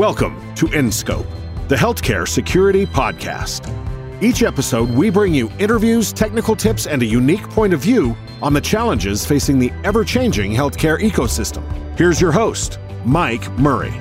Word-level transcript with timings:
Welcome 0.00 0.54
to 0.54 0.64
InScope, 0.64 1.26
the 1.68 1.76
healthcare 1.76 2.26
security 2.26 2.86
podcast. 2.86 3.68
Each 4.22 4.42
episode, 4.42 4.88
we 4.88 5.10
bring 5.10 5.34
you 5.34 5.50
interviews, 5.58 6.10
technical 6.10 6.56
tips, 6.56 6.86
and 6.86 7.02
a 7.02 7.04
unique 7.04 7.42
point 7.50 7.74
of 7.74 7.80
view 7.80 8.16
on 8.40 8.54
the 8.54 8.62
challenges 8.62 9.26
facing 9.26 9.58
the 9.58 9.70
ever 9.84 10.02
changing 10.02 10.52
healthcare 10.52 10.98
ecosystem. 10.98 11.62
Here's 11.98 12.18
your 12.18 12.32
host, 12.32 12.78
Mike 13.04 13.46
Murray. 13.58 13.92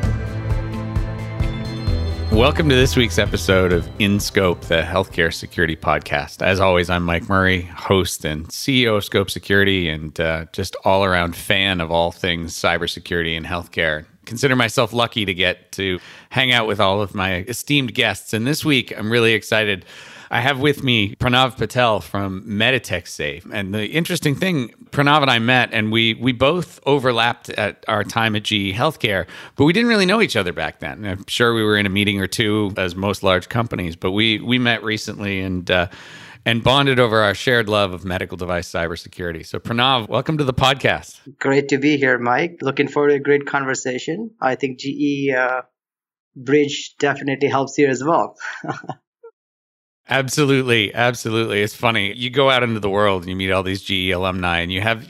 Welcome 2.31 2.69
to 2.69 2.75
this 2.75 2.95
week's 2.95 3.17
episode 3.17 3.73
of 3.73 3.85
In 3.99 4.21
Scope, 4.21 4.61
the 4.61 4.81
healthcare 4.81 5.33
security 5.33 5.75
podcast. 5.75 6.41
As 6.41 6.61
always, 6.61 6.89
I'm 6.89 7.03
Mike 7.03 7.27
Murray, 7.27 7.63
host 7.63 8.23
and 8.23 8.47
CEO 8.47 8.95
of 8.95 9.03
Scope 9.03 9.29
Security, 9.29 9.89
and 9.89 10.17
uh, 10.17 10.45
just 10.53 10.77
all 10.85 11.03
around 11.03 11.35
fan 11.35 11.81
of 11.81 11.91
all 11.91 12.13
things 12.13 12.53
cybersecurity 12.53 13.35
and 13.35 13.45
healthcare 13.45 14.05
consider 14.29 14.55
myself 14.55 14.93
lucky 14.93 15.25
to 15.25 15.33
get 15.33 15.71
to 15.73 15.99
hang 16.29 16.53
out 16.53 16.67
with 16.67 16.79
all 16.79 17.01
of 17.01 17.13
my 17.15 17.37
esteemed 17.47 17.93
guests. 17.93 18.31
And 18.31 18.47
this 18.47 18.63
week, 18.63 18.97
I'm 18.97 19.11
really 19.11 19.33
excited. 19.33 19.83
I 20.31 20.41
have 20.41 20.59
with 20.59 20.83
me 20.83 21.15
Pranav 21.15 21.57
Patel 21.57 22.01
from 22.01 22.43
Meditech 22.43 23.07
Safe. 23.07 23.45
And 23.51 23.73
the 23.73 23.87
interesting 23.87 24.35
thing, 24.35 24.69
Pranav 24.91 25.23
and 25.23 25.31
I 25.31 25.39
met, 25.39 25.69
and 25.73 25.91
we 25.91 26.13
we 26.13 26.31
both 26.31 26.79
overlapped 26.85 27.49
at 27.49 27.83
our 27.87 28.03
time 28.03 28.35
at 28.35 28.43
GE 28.43 28.71
Healthcare, 28.73 29.25
but 29.55 29.65
we 29.65 29.73
didn't 29.73 29.89
really 29.89 30.05
know 30.05 30.21
each 30.21 30.35
other 30.35 30.53
back 30.53 30.79
then. 30.79 31.03
I'm 31.03 31.25
sure 31.27 31.55
we 31.55 31.63
were 31.63 31.77
in 31.77 31.87
a 31.87 31.89
meeting 31.89 32.21
or 32.21 32.27
two, 32.27 32.71
as 32.77 32.95
most 32.95 33.23
large 33.23 33.49
companies, 33.49 33.95
but 33.95 34.11
we 34.11 34.39
we 34.39 34.59
met 34.59 34.83
recently 34.83 35.41
and. 35.41 35.69
Uh, 35.69 35.87
and 36.45 36.63
bonded 36.63 36.99
over 36.99 37.21
our 37.21 37.33
shared 37.33 37.69
love 37.69 37.93
of 37.93 38.05
medical 38.05 38.37
device 38.37 38.69
cybersecurity. 38.69 39.45
So, 39.45 39.59
Pranav, 39.59 40.09
welcome 40.09 40.37
to 40.37 40.43
the 40.43 40.53
podcast. 40.53 41.19
Great 41.39 41.69
to 41.69 41.77
be 41.77 41.97
here, 41.97 42.17
Mike. 42.17 42.59
Looking 42.61 42.87
forward 42.87 43.09
to 43.09 43.15
a 43.15 43.19
great 43.19 43.45
conversation. 43.45 44.31
I 44.41 44.55
think 44.55 44.79
GE 44.79 45.29
uh, 45.35 45.61
Bridge 46.35 46.95
definitely 46.99 47.47
helps 47.47 47.75
here 47.75 47.89
as 47.89 48.03
well. 48.03 48.35
Absolutely, 50.09 50.91
absolutely. 50.95 51.61
It's 51.61 51.75
funny. 51.75 52.15
You 52.15 52.31
go 52.31 52.49
out 52.49 52.63
into 52.63 52.79
the 52.79 52.89
world 52.89 53.21
and 53.21 53.29
you 53.29 53.35
meet 53.35 53.51
all 53.51 53.61
these 53.61 53.83
GE 53.83 54.09
alumni, 54.09 54.59
and 54.59 54.71
you 54.71 54.81
have 54.81 55.07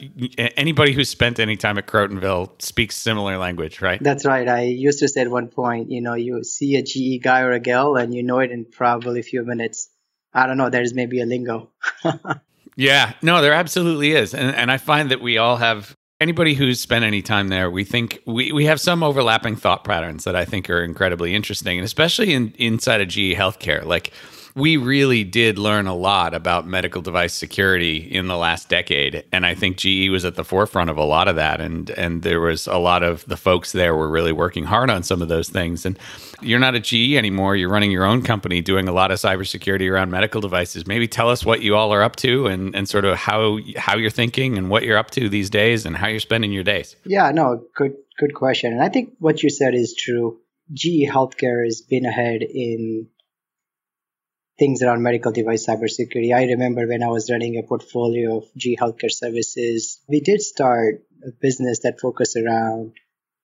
anybody 0.58 0.92
who's 0.92 1.08
spent 1.08 1.40
any 1.40 1.56
time 1.56 1.78
at 1.78 1.88
Crotonville 1.88 2.62
speaks 2.62 2.98
similar 2.98 3.38
language, 3.38 3.82
right? 3.82 4.04
That's 4.04 4.26
right. 4.26 4.46
I 4.46 4.64
used 4.64 5.00
to 5.00 5.08
say 5.08 5.22
at 5.22 5.32
one 5.32 5.48
point, 5.48 5.90
you 5.90 6.02
know, 6.02 6.16
you 6.16 6.44
see 6.44 6.76
a 6.76 6.84
GE 6.84 7.24
guy 7.24 7.42
or 7.42 7.52
a 7.54 7.62
gal, 7.62 7.96
and 7.96 8.14
you 8.14 8.24
know 8.24 8.40
it 8.40 8.52
in 8.52 8.66
probably 8.66 9.22
a 9.22 9.24
few 9.24 9.46
minutes. 9.46 9.90
I 10.34 10.48
don't 10.48 10.58
know. 10.58 10.70
There's 10.70 10.94
maybe 10.94 11.22
a 11.22 11.26
lingo. 11.26 11.70
yeah, 12.76 13.14
no, 13.22 13.42
there 13.42 13.54
absolutely 13.54 14.12
is, 14.12 14.34
and 14.34 14.56
and 14.56 14.72
I 14.72 14.78
find 14.78 15.12
that 15.12 15.22
we 15.22 15.38
all 15.38 15.58
have 15.58 15.96
anybody 16.22 16.54
who's 16.54 16.80
spent 16.80 17.06
any 17.06 17.22
time 17.22 17.48
there, 17.48 17.72
we 17.72 17.84
think 17.84 18.22
we, 18.26 18.52
we 18.52 18.66
have 18.66 18.82
some 18.82 19.04
overlapping 19.04 19.56
thought 19.56 19.84
patterns 19.84 20.26
that 20.26 20.36
I 20.36 20.46
think 20.46 20.70
are 20.70 20.84
incredibly 20.84 21.34
interesting, 21.34 21.78
and 21.78 21.86
especially 21.86 22.34
in 22.34 22.54
inside 22.58 23.02
of 23.02 23.08
GE 23.08 23.36
healthcare, 23.36 23.86
like 23.86 24.12
we 24.56 24.78
really 24.78 25.24
did 25.24 25.58
learn 25.58 25.88
a 25.88 25.96
lot 25.96 26.34
about 26.34 26.68
medical 26.68 27.02
device 27.02 27.34
security 27.34 27.98
in 27.98 28.28
the 28.28 28.38
last 28.38 28.70
decade 28.70 29.24
and 29.32 29.46
i 29.46 29.54
think 29.54 29.78
ge 29.78 30.10
was 30.10 30.26
at 30.26 30.36
the 30.36 30.44
forefront 30.44 30.90
of 30.90 30.98
a 30.98 31.04
lot 31.04 31.28
of 31.28 31.36
that 31.36 31.62
and 31.62 31.90
and 31.92 32.24
there 32.24 32.42
was 32.42 32.68
a 32.68 32.78
lot 32.78 33.04
of 33.04 33.26
the 33.26 33.38
folks 33.38 33.72
there 33.72 33.96
were 33.96 34.10
really 34.10 34.32
working 34.32 34.64
hard 34.64 34.90
on 34.90 35.04
some 35.04 35.22
of 35.22 35.28
those 35.28 35.50
things 35.50 35.86
and 35.86 35.98
you're 36.42 36.60
not 36.60 36.76
at 36.76 36.84
ge 36.84 37.14
anymore 37.14 37.56
you're 37.56 37.70
running 37.70 37.92
your 37.92 38.06
own 38.06 38.22
company 38.22 38.62
doing 38.62 38.88
a 38.88 38.92
lot 38.92 39.12
of 39.12 39.20
cybersecurity 39.20 39.90
around 39.92 40.12
medical 40.12 40.42
devices. 40.42 40.88
Maybe 40.88 41.08
tell 41.08 41.30
us 41.30 41.46
what 41.46 41.62
you 41.62 41.76
all 41.76 41.94
are 41.94 42.02
up 42.02 42.16
to 42.18 42.48
and 42.48 42.76
and 42.76 42.88
sort 42.88 43.06
of 43.06 43.18
how 43.18 43.60
how 43.78 43.98
you're 43.98 44.10
thinking 44.10 44.58
and 44.58 44.70
what 44.70 44.84
you're 44.84 44.98
up 44.98 45.12
to 45.12 45.30
these 45.30 45.50
days 45.50 45.86
and 45.86 45.96
how 45.96 46.08
you're 46.08 46.20
spending 46.20 46.52
your 46.52 46.64
days. 46.64 46.96
Yeah 47.06 47.32
no 47.32 47.64
good 47.76 47.94
good 48.18 48.34
question 48.34 48.74
and 48.74 48.84
i 48.84 48.90
think 48.90 49.14
what 49.20 49.44
you 49.44 49.50
said 49.50 49.74
is 49.74 49.96
true. 49.96 50.40
Ge 50.72 51.08
healthcare 51.08 51.64
has 51.66 51.82
been 51.82 52.06
ahead 52.06 52.44
in 52.44 53.08
things 54.60 54.84
around 54.84 55.02
medical 55.02 55.32
device 55.32 55.66
cybersecurity. 55.66 56.36
I 56.36 56.44
remember 56.46 56.86
when 56.86 57.02
I 57.02 57.08
was 57.08 57.32
running 57.32 57.58
a 57.58 57.64
portfolio 57.64 58.38
of 58.38 58.44
GE 58.58 58.76
Healthcare 58.80 59.12
services, 59.12 60.02
we 60.08 60.20
did 60.20 60.42
start 60.42 61.04
a 61.26 61.32
business 61.32 61.80
that 61.80 62.00
focused 62.00 62.36
around 62.36 62.94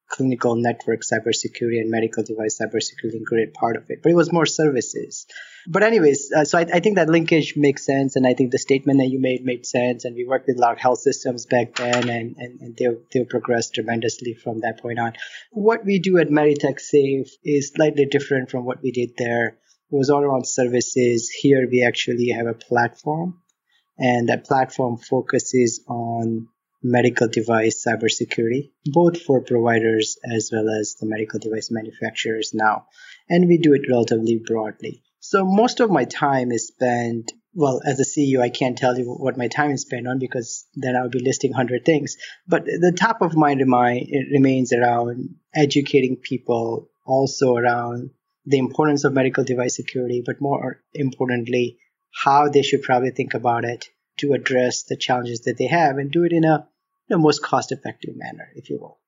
clinical 0.08 0.56
network 0.56 1.02
cybersecurity 1.02 1.80
and 1.80 1.90
medical 1.90 2.24
device 2.24 2.60
cybersecurity 2.62 3.16
included 3.16 3.54
part 3.54 3.76
of 3.76 3.90
it, 3.90 4.02
but 4.04 4.12
it 4.12 4.16
was 4.16 4.32
more 4.32 4.46
services. 4.46 5.26
But 5.68 5.82
anyways, 5.82 6.32
uh, 6.32 6.46
so 6.46 6.60
I, 6.60 6.62
I, 6.62 6.80
think 6.80 6.98
that 6.98 7.10
linkage 7.10 7.56
makes 7.58 7.86
sense, 7.86 8.16
and 8.16 8.28
I 8.28 8.36
think 8.36 8.52
the 8.52 8.60
statement 8.60 9.00
that 9.00 9.08
you 9.08 9.20
made 9.20 9.44
made 9.44 9.66
sense. 9.66 10.06
And 10.06 10.16
we 10.16 10.24
worked 10.24 10.46
with 10.48 10.58
a 10.58 10.62
lot 10.62 10.74
of 10.74 10.78
health 10.80 11.00
systems 11.00 11.48
back 11.48 11.76
then, 11.76 12.08
and, 12.08 12.36
and, 12.38 12.60
and 12.62 12.78
they 12.78 12.88
they 13.12 13.26
progressed 13.26 13.74
tremendously 13.74 14.36
from 14.36 14.60
that 14.60 14.80
point 14.80 15.00
on. 15.00 15.14
What 15.52 15.84
we 15.84 15.98
do 15.98 16.20
at 16.20 16.30
Meditech 16.30 16.80
Safe 16.80 17.32
is 17.44 17.72
slightly 17.76 18.06
different 18.06 18.52
from 18.52 18.64
what 18.64 18.84
we 18.84 18.92
did 18.92 19.14
there 19.18 19.58
was 19.90 20.10
all 20.10 20.24
around 20.24 20.48
services. 20.48 21.30
Here 21.30 21.68
we 21.70 21.84
actually 21.84 22.30
have 22.30 22.48
a 22.48 22.54
platform, 22.54 23.42
and 23.98 24.30
that 24.30 24.46
platform 24.46 24.98
focuses 24.98 25.84
on 25.88 26.48
medical 26.86 27.28
device 27.28 27.84
cybersecurity, 27.86 28.72
both 28.86 29.22
for 29.22 29.42
providers 29.42 30.18
as 30.24 30.52
well 30.54 30.70
as 30.70 30.96
the 31.00 31.08
medical 31.08 31.40
device 31.40 31.70
manufacturers 31.72 32.52
now. 32.54 32.86
And 33.28 33.48
we 33.48 33.58
do 33.58 33.74
it 33.74 33.90
relatively 33.90 34.40
broadly. 34.46 35.02
So 35.20 35.44
most 35.44 35.80
of 35.80 35.90
my 35.90 36.06
time 36.06 36.52
is 36.52 36.68
spent, 36.68 37.32
well, 37.56 37.82
as 37.84 38.00
a 38.00 38.06
CEO, 38.06 38.40
I 38.40 38.50
can't 38.50 38.78
tell 38.78 38.96
you 38.96 39.06
what 39.06 39.38
my 39.38 39.48
time 39.48 39.72
is 39.72 39.82
spent 39.82 40.08
on 40.08 40.20
because 40.20 40.68
then 40.76 40.96
I 40.96 41.02
would 41.02 41.12
be 41.12 41.24
listing 41.24 41.50
100 41.50 41.84
things. 41.84 42.18
But 42.48 42.66
the 42.66 42.96
top 42.96 43.24
of 43.24 43.36
my 43.36 43.56
mind 43.56 44.08
remains 44.32 44.72
around 44.72 45.36
educating 45.56 46.18
people 46.18 46.92
also 47.08 47.56
around 47.56 48.12
the 48.46 48.60
importance 48.60 49.04
of 49.04 49.14
medical 49.14 49.44
device 49.44 49.76
security, 49.76 50.22
but 50.26 50.42
more 50.42 50.82
importantly, 50.94 51.78
how 52.24 52.50
they 52.50 52.62
should 52.62 52.84
probably 52.84 53.12
think 53.12 53.34
about 53.34 53.66
it 53.66 53.90
to 54.18 54.34
address 54.34 54.84
the 54.84 54.96
challenges 54.96 55.42
that 55.42 55.58
they 55.58 55.68
have 55.68 55.98
and 55.98 56.12
do 56.12 56.24
it 56.24 56.32
in 56.32 56.46
a 56.46 56.68
most 57.10 57.44
cost 57.44 57.72
effective 57.72 58.16
manner, 58.16 58.50
if 58.56 58.70
you 58.70 58.78
will. 58.80 59.00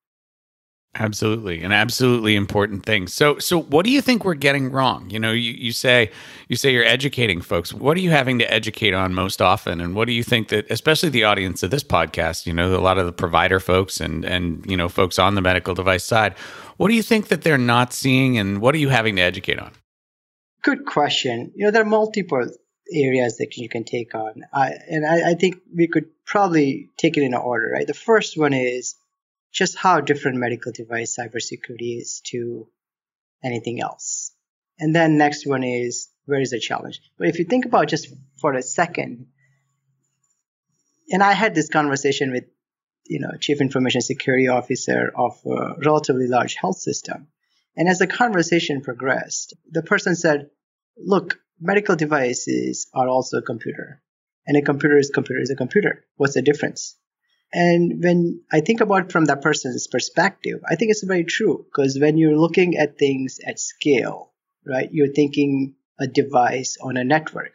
Absolutely, 1.00 1.62
an 1.62 1.72
absolutely 1.72 2.36
important 2.36 2.84
thing. 2.84 3.08
So, 3.08 3.38
so 3.38 3.62
what 3.62 3.86
do 3.86 3.92
you 3.92 4.02
think 4.02 4.26
we're 4.26 4.34
getting 4.34 4.72
wrong? 4.72 5.08
You 5.12 5.20
know, 5.20 5.32
you, 5.32 5.52
you 5.52 5.72
say 5.72 6.10
you 6.48 6.56
say 6.56 6.74
you're 6.74 6.84
educating 6.84 7.40
folks. 7.40 7.72
What 7.72 7.96
are 7.98 8.00
you 8.00 8.10
having 8.10 8.40
to 8.40 8.52
educate 8.52 8.96
on 8.96 9.14
most 9.14 9.40
often, 9.40 9.80
and 9.80 9.94
what 9.94 10.08
do 10.08 10.14
you 10.14 10.24
think 10.24 10.48
that, 10.48 10.66
especially 10.72 11.10
the 11.10 11.24
audience 11.24 11.62
of 11.62 11.70
this 11.70 11.84
podcast, 11.84 12.48
you 12.48 12.54
know, 12.54 12.76
a 12.76 12.82
lot 12.82 12.98
of 12.98 13.06
the 13.06 13.12
provider 13.12 13.60
folks 13.60 14.02
and 14.02 14.26
and 14.26 14.66
you 14.66 14.76
know 14.76 14.90
folks 14.90 15.20
on 15.20 15.36
the 15.36 15.42
medical 15.42 15.76
device 15.76 16.04
side, 16.04 16.34
what 16.78 16.88
do 16.88 16.96
you 16.96 17.04
think 17.04 17.28
that 17.28 17.44
they're 17.44 17.60
not 17.60 17.94
seeing, 17.94 18.40
and 18.40 18.60
what 18.60 18.74
are 18.74 18.80
you 18.80 18.90
having 18.90 19.16
to 19.18 19.22
educate 19.22 19.60
on? 19.60 19.72
Good 20.64 20.86
question. 20.86 21.52
You 21.56 21.66
know, 21.66 21.72
there 21.72 21.84
are 21.84 21.86
multiple 21.86 22.44
areas 22.92 23.38
that 23.38 23.56
you 23.56 23.70
can 23.70 23.84
take 23.84 24.16
on, 24.16 24.46
I, 24.52 24.72
and 24.90 25.06
I, 25.06 25.32
I 25.32 25.34
think 25.36 25.58
we 25.76 25.88
could 25.88 26.06
probably 26.26 26.90
take 26.98 27.18
it 27.18 27.24
in 27.24 27.36
order. 27.36 27.70
Right. 27.72 27.86
The 27.86 27.94
first 27.94 28.36
one 28.36 28.54
is 28.54 28.96
just 29.52 29.78
how 29.78 30.02
different 30.02 30.38
medical 30.38 30.72
device 30.72 31.18
cybersecurity 31.18 31.98
is 32.00 32.22
to 32.28 32.68
anything 33.44 33.82
else. 33.82 34.32
And 34.80 34.96
then 34.96 35.18
next 35.18 35.48
one 35.48 35.64
is 35.64 36.10
where 36.26 36.42
is 36.42 36.52
the 36.52 36.60
challenge? 36.60 37.02
But 37.18 37.30
if 37.30 37.40
you 37.40 37.46
think 37.46 37.66
about 37.66 37.88
just 37.88 38.08
for 38.40 38.54
a 38.54 38.62
second, 38.62 39.28
and 41.10 41.24
I 41.24 41.34
had 41.34 41.56
this 41.56 41.70
conversation 41.70 42.32
with 42.32 42.44
you 43.10 43.20
know, 43.20 43.32
chief 43.40 43.62
information 43.62 44.02
security 44.02 44.48
officer 44.48 45.12
of 45.16 45.40
a 45.46 45.76
relatively 45.84 46.28
large 46.28 46.56
health 46.56 46.78
system. 46.78 47.28
And 47.76 47.88
as 47.88 48.00
the 48.00 48.08
conversation 48.08 48.82
progressed, 48.82 49.54
the 49.70 49.84
person 49.84 50.16
said, 50.16 50.50
look, 50.98 51.40
medical 51.60 51.96
devices 51.96 52.88
are 52.94 53.08
also 53.08 53.38
a 53.38 53.44
computer. 53.44 54.02
And 54.46 54.58
a 54.58 54.62
computer 54.62 54.98
is 54.98 55.10
a 55.10 55.14
computer 55.14 55.42
is 55.42 55.52
a 55.52 55.56
computer. 55.56 56.06
What's 56.16 56.34
the 56.34 56.42
difference? 56.42 56.96
And 57.54 58.04
when 58.04 58.42
I 58.52 58.62
think 58.62 58.82
about 58.82 59.12
from 59.12 59.26
that 59.26 59.42
person's 59.42 59.88
perspective, 59.88 60.60
I 60.70 60.76
think 60.76 60.92
it's 60.92 61.04
very 61.04 61.24
true 61.24 61.66
because 61.66 61.98
when 62.00 62.18
you're 62.18 62.38
looking 62.38 62.78
at 62.78 62.98
things 62.98 63.40
at 63.46 63.60
scale, 63.60 64.34
right, 64.66 64.90
you're 64.92 65.14
thinking 65.14 65.76
a 66.00 66.08
device 66.08 66.78
on 66.82 66.98
a 66.98 67.04
network. 67.04 67.54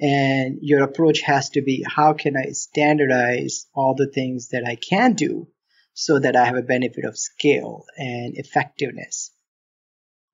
And 0.00 0.58
your 0.62 0.82
approach 0.82 1.20
has 1.22 1.50
to 1.50 1.62
be 1.62 1.84
how 1.86 2.12
can 2.12 2.36
I 2.36 2.50
standardize 2.52 3.66
all 3.74 3.94
the 3.96 4.10
things 4.10 4.48
that 4.50 4.64
I 4.66 4.76
can 4.76 5.14
do 5.14 5.48
so 5.94 6.18
that 6.18 6.36
I 6.36 6.44
have 6.44 6.56
a 6.56 6.62
benefit 6.62 7.04
of 7.04 7.18
scale 7.18 7.84
and 7.96 8.36
effectiveness. 8.36 9.32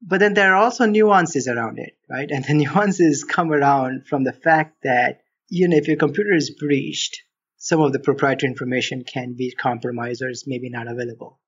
But 0.03 0.21
then 0.21 0.35
there 0.35 0.55
are 0.55 0.62
also 0.62 0.85
nuances 0.85 1.49
around 1.49 1.79
it, 1.79 1.97
right? 2.11 2.31
And 2.35 2.45
the 2.45 2.53
nuances 2.53 3.25
come 3.25 3.51
around 3.51 4.06
from 4.06 4.25
the 4.25 4.35
fact 4.35 4.83
that, 4.83 5.23
you 5.49 5.69
know, 5.69 5.77
if 5.77 5.89
your 5.89 5.97
computer 5.97 6.35
is 6.35 6.51
breached, 6.51 7.23
some 7.65 7.81
of 7.81 7.95
the 7.95 7.99
proprietary 7.99 8.51
information 8.51 9.05
can 9.05 9.33
be 9.33 9.51
compromised 9.51 10.21
or 10.21 10.29
is 10.29 10.45
maybe 10.47 10.69
not 10.69 10.87
available. 10.87 11.41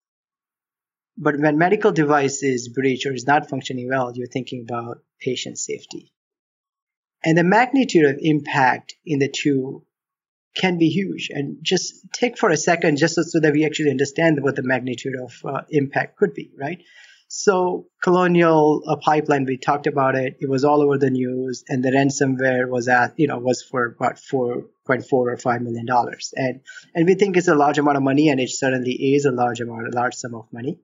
But 1.19 1.39
when 1.39 1.59
medical 1.59 1.93
device 1.93 2.43
is 2.43 2.71
breached 2.71 3.05
or 3.05 3.13
is 3.13 3.27
not 3.27 3.51
functioning 3.51 3.91
well, 3.91 4.13
you're 4.15 4.27
thinking 4.27 4.63
about 4.67 5.03
patient 5.21 5.59
safety. 5.59 6.15
And 7.23 7.37
the 7.37 7.45
magnitude 7.45 8.07
of 8.07 8.17
impact 8.19 8.95
in 9.05 9.19
the 9.19 9.29
two 9.29 9.85
can 10.57 10.79
be 10.79 10.89
huge. 10.89 11.29
And 11.31 11.59
just 11.61 12.11
take 12.15 12.39
for 12.39 12.49
a 12.49 12.57
second, 12.57 12.97
just 12.97 13.17
so, 13.17 13.41
that 13.41 13.53
we 13.53 13.67
actually 13.67 13.91
understand 13.91 14.43
what 14.43 14.57
the 14.57 14.63
magnitude 14.63 15.17
of 15.23 15.35
uh, 15.45 15.61
impact 15.69 16.17
could 16.17 16.33
be, 16.33 16.51
right? 16.59 16.83
So 17.29 17.87
Colonial 18.03 18.83
uh, 18.87 18.97
Pipeline, 18.97 19.47
we 19.47 19.57
talked 19.57 19.87
about 19.87 20.15
it. 20.15 20.37
It 20.41 20.49
was 20.49 20.65
all 20.65 20.81
over 20.83 20.97
the 20.97 21.11
news, 21.11 21.65
and 21.69 21.85
the 21.85 21.91
ransomware 21.91 22.69
was 22.69 22.89
at 22.89 23.15
you 23.17 23.27
know 23.27 23.39
was 23.39 23.63
for 23.63 23.87
about 23.87 24.19
four 24.19 24.67
point 24.87 25.07
four 25.07 25.33
or 25.33 25.37
five 25.37 25.61
million 25.63 25.87
dollars, 25.87 26.33
and 26.37 26.61
and 26.95 27.07
we 27.07 27.15
think 27.15 27.37
it's 27.37 27.49
a 27.49 27.55
large 27.55 27.79
amount 27.79 27.97
of 27.97 28.05
money, 28.05 28.29
and 28.29 28.39
it 28.39 28.51
certainly 28.51 28.93
is 28.93 29.25
a 29.25 29.33
large 29.33 29.61
amount, 29.61 29.89
a 29.89 29.97
large 29.97 30.15
sum 30.15 30.35
of 30.35 30.53
money. 30.53 30.79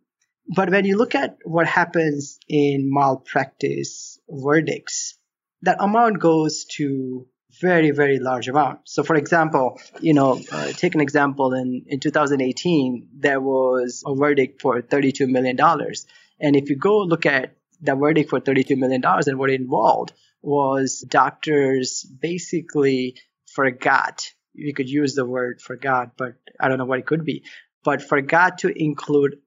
But 0.49 0.71
when 0.71 0.85
you 0.85 0.97
look 0.97 1.15
at 1.15 1.39
what 1.45 1.69
happens 1.69 2.41
in 2.49 2.91
malpractice 2.93 4.19
verdicts, 4.29 5.17
that 5.63 5.77
amount 5.81 6.19
goes 6.19 6.65
to 6.77 7.27
very 7.61 7.91
very 7.91 8.19
large 8.19 8.49
amount 8.49 8.79
so 8.85 9.03
for 9.03 9.15
example 9.15 9.79
you 10.01 10.15
know 10.15 10.41
uh, 10.51 10.73
take 10.73 10.95
an 10.95 11.03
example 11.03 11.53
in 11.53 11.85
in 11.87 12.01
2018 12.01 13.09
there 13.13 13.43
was 13.43 14.03
a 14.07 14.15
verdict 14.15 14.63
for 14.63 14.81
32 14.81 15.27
million 15.27 15.55
dollars 15.55 16.07
and 16.41 16.57
if 16.57 16.71
you 16.71 16.77
go 16.77 17.01
look 17.01 17.27
at 17.27 17.57
the 17.81 17.95
verdict 17.95 18.31
for 18.31 18.41
32 18.41 18.77
million 18.77 19.01
dollars 19.01 19.27
and 19.29 19.39
what 19.39 19.51
it 19.51 19.61
involved 19.61 20.13
was 20.43 21.05
doctors 21.09 22.05
basically 22.21 23.17
forgot. 23.55 24.29
You 24.55 24.75
could 24.75 24.89
use 24.89 25.15
the 25.15 25.25
word 25.25 25.61
forgot 25.61 26.13
but 26.17 26.35
i 26.61 26.69
don't 26.69 26.79
know 26.79 26.85
what 26.85 26.99
it 26.99 27.07
could 27.07 27.25
be 27.25 27.45
but 27.85 28.03
forgot 28.03 28.59
to 28.59 28.69
include 28.69 29.39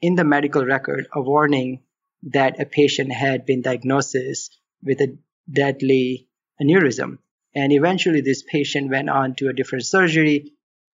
in 0.00 0.14
the 0.14 0.24
medical 0.24 0.64
record 0.64 1.06
a 1.12 1.20
warning 1.20 1.82
that 2.24 2.60
a 2.60 2.66
patient 2.66 3.12
had 3.12 3.44
been 3.44 3.62
diagnosed 3.62 4.16
with 4.82 5.00
a 5.00 5.16
deadly 5.50 6.28
aneurysm. 6.60 7.18
And 7.54 7.72
eventually, 7.72 8.20
this 8.20 8.42
patient 8.42 8.90
went 8.90 9.08
on 9.08 9.34
to 9.36 9.48
a 9.48 9.52
different 9.52 9.84
surgery, 9.84 10.52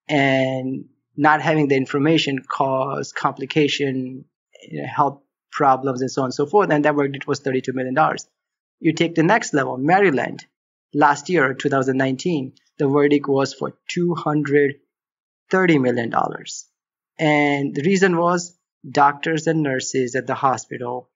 and 0.09 0.87
not 1.17 1.41
having 1.41 1.69
the 1.69 1.77
information 1.77 2.43
caused 2.47 3.15
complication, 3.15 4.25
health 4.85 5.23
problems, 5.51 6.01
and 6.01 6.11
so 6.11 6.23
on 6.23 6.27
and 6.27 6.35
so 6.35 6.47
forth. 6.47 6.71
And 6.71 6.85
that 6.85 6.95
verdict 6.95 7.27
was 7.27 7.41
$32 7.41 7.75
million. 7.75 7.97
You 8.81 8.93
take 8.93 9.15
the 9.15 9.23
next 9.23 9.53
level, 9.53 9.77
Maryland, 9.77 10.47
last 10.95 11.29
year, 11.29 11.55
2019, 11.55 12.55
the 12.79 12.89
verdict 12.89 13.29
was 13.29 13.55
for 13.55 13.75
$230 13.95 14.75
million. 15.81 16.13
And 17.19 17.75
the 17.75 17.83
reason 17.83 18.17
was 18.17 18.57
doctors 18.89 19.47
and 19.47 19.63
nurses 19.63 20.15
at 20.15 20.27
the 20.27 20.35
hospital 20.35 21.11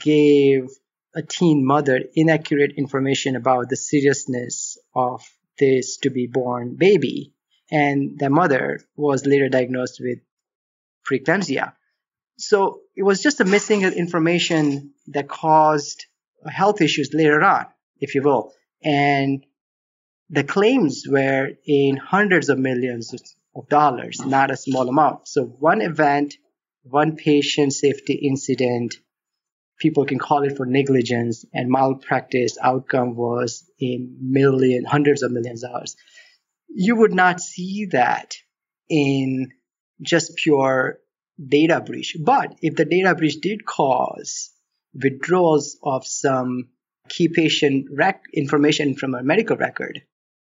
gave 0.00 0.68
a 1.14 1.22
teen 1.22 1.64
mother 1.64 2.00
inaccurate 2.14 2.72
information 2.76 3.36
about 3.36 3.68
the 3.68 3.76
seriousness 3.76 4.78
of 4.94 5.22
this 5.58 5.98
to 5.98 6.10
be 6.10 6.26
born 6.26 6.76
baby. 6.76 7.32
And 7.70 8.18
the 8.18 8.30
mother 8.30 8.80
was 8.96 9.26
later 9.26 9.48
diagnosed 9.48 10.00
with 10.00 10.18
preeclampsia. 11.08 11.72
So 12.36 12.80
it 12.96 13.02
was 13.02 13.22
just 13.22 13.40
a 13.40 13.44
missing 13.44 13.82
information 13.82 14.92
that 15.08 15.28
caused 15.28 16.06
health 16.46 16.80
issues 16.80 17.10
later 17.12 17.42
on, 17.42 17.66
if 18.00 18.14
you 18.14 18.22
will. 18.22 18.52
And 18.82 19.44
the 20.30 20.44
claims 20.44 21.04
were 21.08 21.50
in 21.66 21.96
hundreds 21.96 22.48
of 22.48 22.58
millions 22.58 23.14
of 23.54 23.68
dollars, 23.68 24.20
not 24.24 24.50
a 24.50 24.56
small 24.56 24.88
amount. 24.88 25.28
So 25.28 25.44
one 25.44 25.80
event, 25.80 26.34
one 26.82 27.16
patient 27.16 27.72
safety 27.72 28.14
incident 28.14 28.96
people 29.78 30.04
can 30.04 30.18
call 30.18 30.44
it 30.44 30.56
for 30.56 30.66
negligence 30.66 31.44
and 31.52 31.68
malpractice 31.68 32.56
outcome 32.62 33.16
was 33.16 33.68
in 33.80 34.16
million 34.20 34.84
hundreds 34.84 35.22
of 35.22 35.32
millions 35.32 35.64
of 35.64 35.72
dollars 35.72 35.96
you 36.74 36.96
would 36.96 37.14
not 37.14 37.40
see 37.40 37.86
that 37.92 38.34
in 38.90 39.52
just 40.02 40.36
pure 40.36 40.98
data 41.42 41.80
breach 41.80 42.16
but 42.20 42.56
if 42.62 42.76
the 42.76 42.84
data 42.84 43.14
breach 43.14 43.40
did 43.40 43.64
cause 43.64 44.50
withdrawals 44.94 45.76
of 45.82 46.06
some 46.06 46.68
key 47.08 47.28
patient 47.28 47.86
rec- 47.92 48.22
information 48.32 48.94
from 48.94 49.14
a 49.14 49.22
medical 49.22 49.56
record 49.56 50.02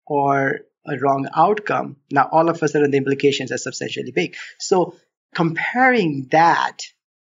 or 0.05 0.59
a 0.87 0.97
wrong 0.99 1.27
outcome 1.35 1.97
now 2.11 2.29
all 2.31 2.49
of 2.49 2.63
a 2.63 2.67
sudden 2.67 2.91
the 2.91 2.97
implications 2.97 3.51
are 3.51 3.57
substantially 3.57 4.11
big 4.11 4.35
so 4.59 4.95
comparing 5.35 6.27
that 6.31 6.77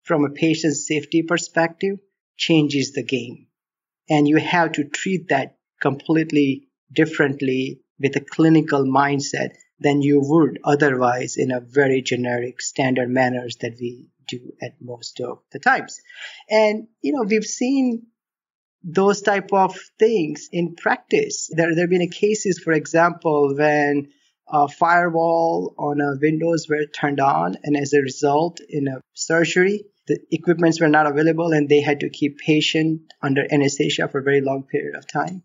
from 0.02 0.24
a 0.24 0.30
patient 0.30 0.74
safety 0.74 1.22
perspective 1.22 1.98
changes 2.36 2.92
the 2.92 3.02
game. 3.02 3.46
And 4.10 4.28
you 4.28 4.36
have 4.36 4.72
to 4.72 4.84
treat 4.84 5.28
that 5.28 5.56
completely 5.80 6.68
differently 6.92 7.80
with 7.98 8.16
a 8.16 8.20
clinical 8.20 8.84
mindset 8.84 9.50
than 9.82 10.02
you 10.02 10.20
would 10.22 10.58
otherwise 10.64 11.36
in 11.36 11.50
a 11.50 11.60
very 11.60 12.02
generic 12.02 12.60
standard 12.60 13.08
manners 13.08 13.56
that 13.60 13.76
we 13.80 14.08
do 14.28 14.52
at 14.62 14.74
most 14.80 15.20
of 15.20 15.40
the 15.52 15.58
times. 15.58 16.00
And, 16.48 16.88
you 17.00 17.12
know, 17.12 17.24
we've 17.26 17.44
seen 17.44 18.06
those 18.84 19.22
type 19.22 19.52
of 19.52 19.78
things 19.98 20.48
in 20.52 20.74
practice. 20.74 21.50
There, 21.52 21.74
there 21.74 21.84
have 21.84 21.90
been 21.90 22.08
cases, 22.10 22.60
for 22.62 22.72
example, 22.72 23.54
when 23.56 24.08
a 24.48 24.68
firewall 24.68 25.74
on 25.78 26.00
a 26.00 26.18
Windows 26.20 26.66
were 26.68 26.86
turned 26.86 27.20
on, 27.20 27.56
and 27.62 27.76
as 27.76 27.92
a 27.92 28.00
result, 28.00 28.60
in 28.68 28.88
a 28.88 29.00
surgery, 29.14 29.84
the 30.08 30.18
equipments 30.30 30.80
were 30.80 30.88
not 30.88 31.06
available, 31.06 31.52
and 31.52 31.68
they 31.68 31.80
had 31.80 32.00
to 32.00 32.10
keep 32.10 32.38
patient 32.38 33.02
under 33.22 33.46
anesthesia 33.50 34.08
for 34.08 34.18
a 34.18 34.24
very 34.24 34.40
long 34.40 34.64
period 34.64 34.96
of 34.96 35.06
time. 35.06 35.42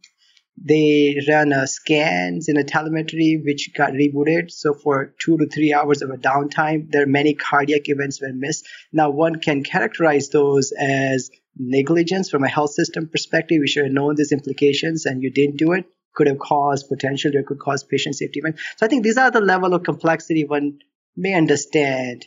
They 0.64 1.22
ran 1.28 1.54
uh, 1.54 1.68
scans 1.68 2.50
in 2.50 2.58
a 2.58 2.64
telemetry 2.64 3.42
which 3.44 3.72
got 3.76 3.92
rebooted. 3.92 4.52
So 4.52 4.74
for 4.74 5.14
two 5.20 5.38
to 5.38 5.48
three 5.48 5.74
hours 5.74 6.02
of 6.02 6.10
a 6.10 6.18
downtime, 6.18 6.92
there 6.92 7.04
are 7.04 7.08
many 7.08 7.36
cardiac 7.36 7.90
events 7.90 8.22
were 8.22 8.34
missed. 8.34 8.68
Now 8.92 9.12
one 9.12 9.40
can 9.40 9.64
characterize 9.64 10.30
those 10.30 10.72
as 10.72 11.30
negligence 11.56 12.30
from 12.30 12.44
a 12.44 12.50
health 12.50 12.72
system 12.72 13.08
perspective. 13.08 13.60
We 13.62 13.68
should 13.68 13.86
have 13.86 13.94
known 13.94 14.16
these 14.16 14.32
implications, 14.32 15.06
and 15.06 15.22
you 15.22 15.32
didn't 15.32 15.58
do 15.58 15.74
it 15.74 15.86
could 16.18 16.28
have 16.28 16.40
caused 16.40 16.90
potential 16.90 17.38
or 17.38 17.44
could 17.44 17.60
cause 17.60 17.84
patient 17.84 18.16
safety 18.16 18.40
events. 18.40 18.60
So 18.78 18.88
I 18.88 18.90
think 18.90 19.04
these 19.04 19.18
are 19.18 19.30
the 19.30 19.40
level 19.40 19.76
of 19.76 19.84
complexity 19.84 20.46
one 20.46 20.80
may 21.16 21.36
understand 21.36 22.26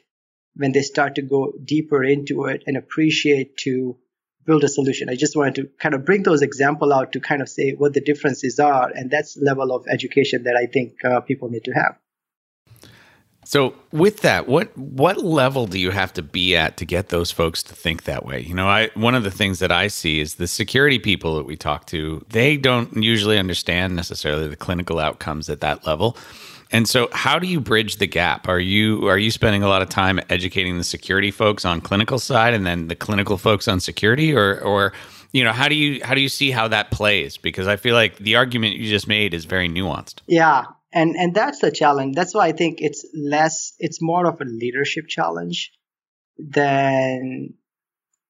when 0.55 0.71
they 0.73 0.83
start 0.83 1.17
to 1.17 1.23
go 1.23 1.53
deeper 1.65 2.05
into 2.05 2.45
it 2.45 2.63
and 2.67 2.77
appreciate 2.77 3.57
to 3.59 3.97
build 4.51 4.65
a 4.65 4.69
solution. 4.69 5.09
I 5.09 5.15
just 5.15 5.37
wanted 5.37 5.55
to 5.59 5.63
kind 5.79 5.95
of 5.95 6.05
bring 6.05 6.25
those 6.25 6.43
example 6.43 6.93
out 6.93 7.13
to 7.13 7.21
kind 7.21 7.41
of 7.41 7.49
say 7.49 7.67
what 7.83 7.95
the 7.95 8.01
differences 8.11 8.59
are, 8.59 8.89
and 8.97 9.09
that's 9.09 9.37
level 9.37 9.69
of 9.77 9.87
education 9.97 10.43
that 10.47 10.57
I 10.63 10.67
think 10.67 11.05
uh, 11.05 11.21
people 11.21 11.49
need 11.55 11.65
to 11.71 11.75
have. 11.83 11.95
So 13.45 13.75
with 13.91 14.21
that, 14.21 14.49
what 14.49 14.77
what 14.77 15.17
level 15.19 15.67
do 15.67 15.79
you 15.79 15.91
have 15.91 16.13
to 16.15 16.23
be 16.23 16.57
at 16.57 16.77
to 16.79 16.85
get 16.85 17.09
those 17.09 17.31
folks 17.31 17.63
to 17.65 17.75
think 17.75 18.05
that 18.05 18.25
way? 18.25 18.41
You 18.41 18.55
know, 18.55 18.69
I 18.69 18.91
one 18.95 19.15
of 19.15 19.25
the 19.25 19.31
things 19.31 19.61
that 19.61 19.73
I 19.73 19.89
see 19.89 20.21
is 20.21 20.35
the 20.35 20.47
security 20.47 20.99
people 20.99 21.37
that 21.37 21.47
we 21.47 21.57
talk 21.57 21.87
to, 21.87 22.25
they 22.29 22.57
don't 22.57 23.03
usually 23.03 23.39
understand 23.39 23.97
necessarily 23.97 24.49
the 24.49 24.57
clinical 24.67 24.99
outcomes 24.99 25.49
at 25.49 25.61
that 25.61 25.87
level. 25.87 26.17
And 26.73 26.89
so 26.89 27.09
how 27.13 27.39
do 27.39 27.47
you 27.47 27.61
bridge 27.61 27.97
the 27.97 28.07
gap? 28.07 28.49
Are 28.49 28.61
you 28.61 29.09
are 29.09 29.19
you 29.19 29.31
spending 29.31 29.63
a 29.63 29.69
lot 29.69 29.83
of 29.83 29.89
time 29.89 30.21
educating 30.29 30.79
the 30.79 30.85
security 30.85 31.31
folks 31.31 31.65
on 31.65 31.81
clinical 31.81 32.19
side 32.19 32.55
and 32.55 32.65
then 32.65 32.89
the 32.89 32.97
clinical 32.97 33.37
folks 33.37 33.67
on 33.69 33.81
security 33.81 34.35
or 34.35 34.61
or 34.61 34.93
you 35.33 35.45
know, 35.45 35.53
how 35.53 35.69
do 35.69 35.77
you 35.77 36.05
how 36.05 36.15
do 36.15 36.21
you 36.21 36.29
see 36.29 36.51
how 36.51 36.69
that 36.69 36.91
plays? 36.91 37.37
Because 37.37 37.67
I 37.67 37.77
feel 37.77 37.95
like 37.95 38.17
the 38.17 38.37
argument 38.37 38.77
you 38.77 38.89
just 38.89 39.07
made 39.07 39.33
is 39.35 39.45
very 39.45 39.69
nuanced. 39.69 40.21
Yeah, 40.27 40.65
and 40.93 41.17
and 41.17 41.35
that's 41.35 41.61
the 41.61 41.71
challenge 41.71 42.15
that's 42.15 42.35
why 42.35 42.47
i 42.47 42.53
think 42.53 42.81
it's 42.81 43.07
less 43.15 43.75
it's 43.79 44.03
more 44.03 44.27
of 44.27 44.41
a 44.41 44.45
leadership 44.45 45.07
challenge 45.09 45.73
than 46.39 47.55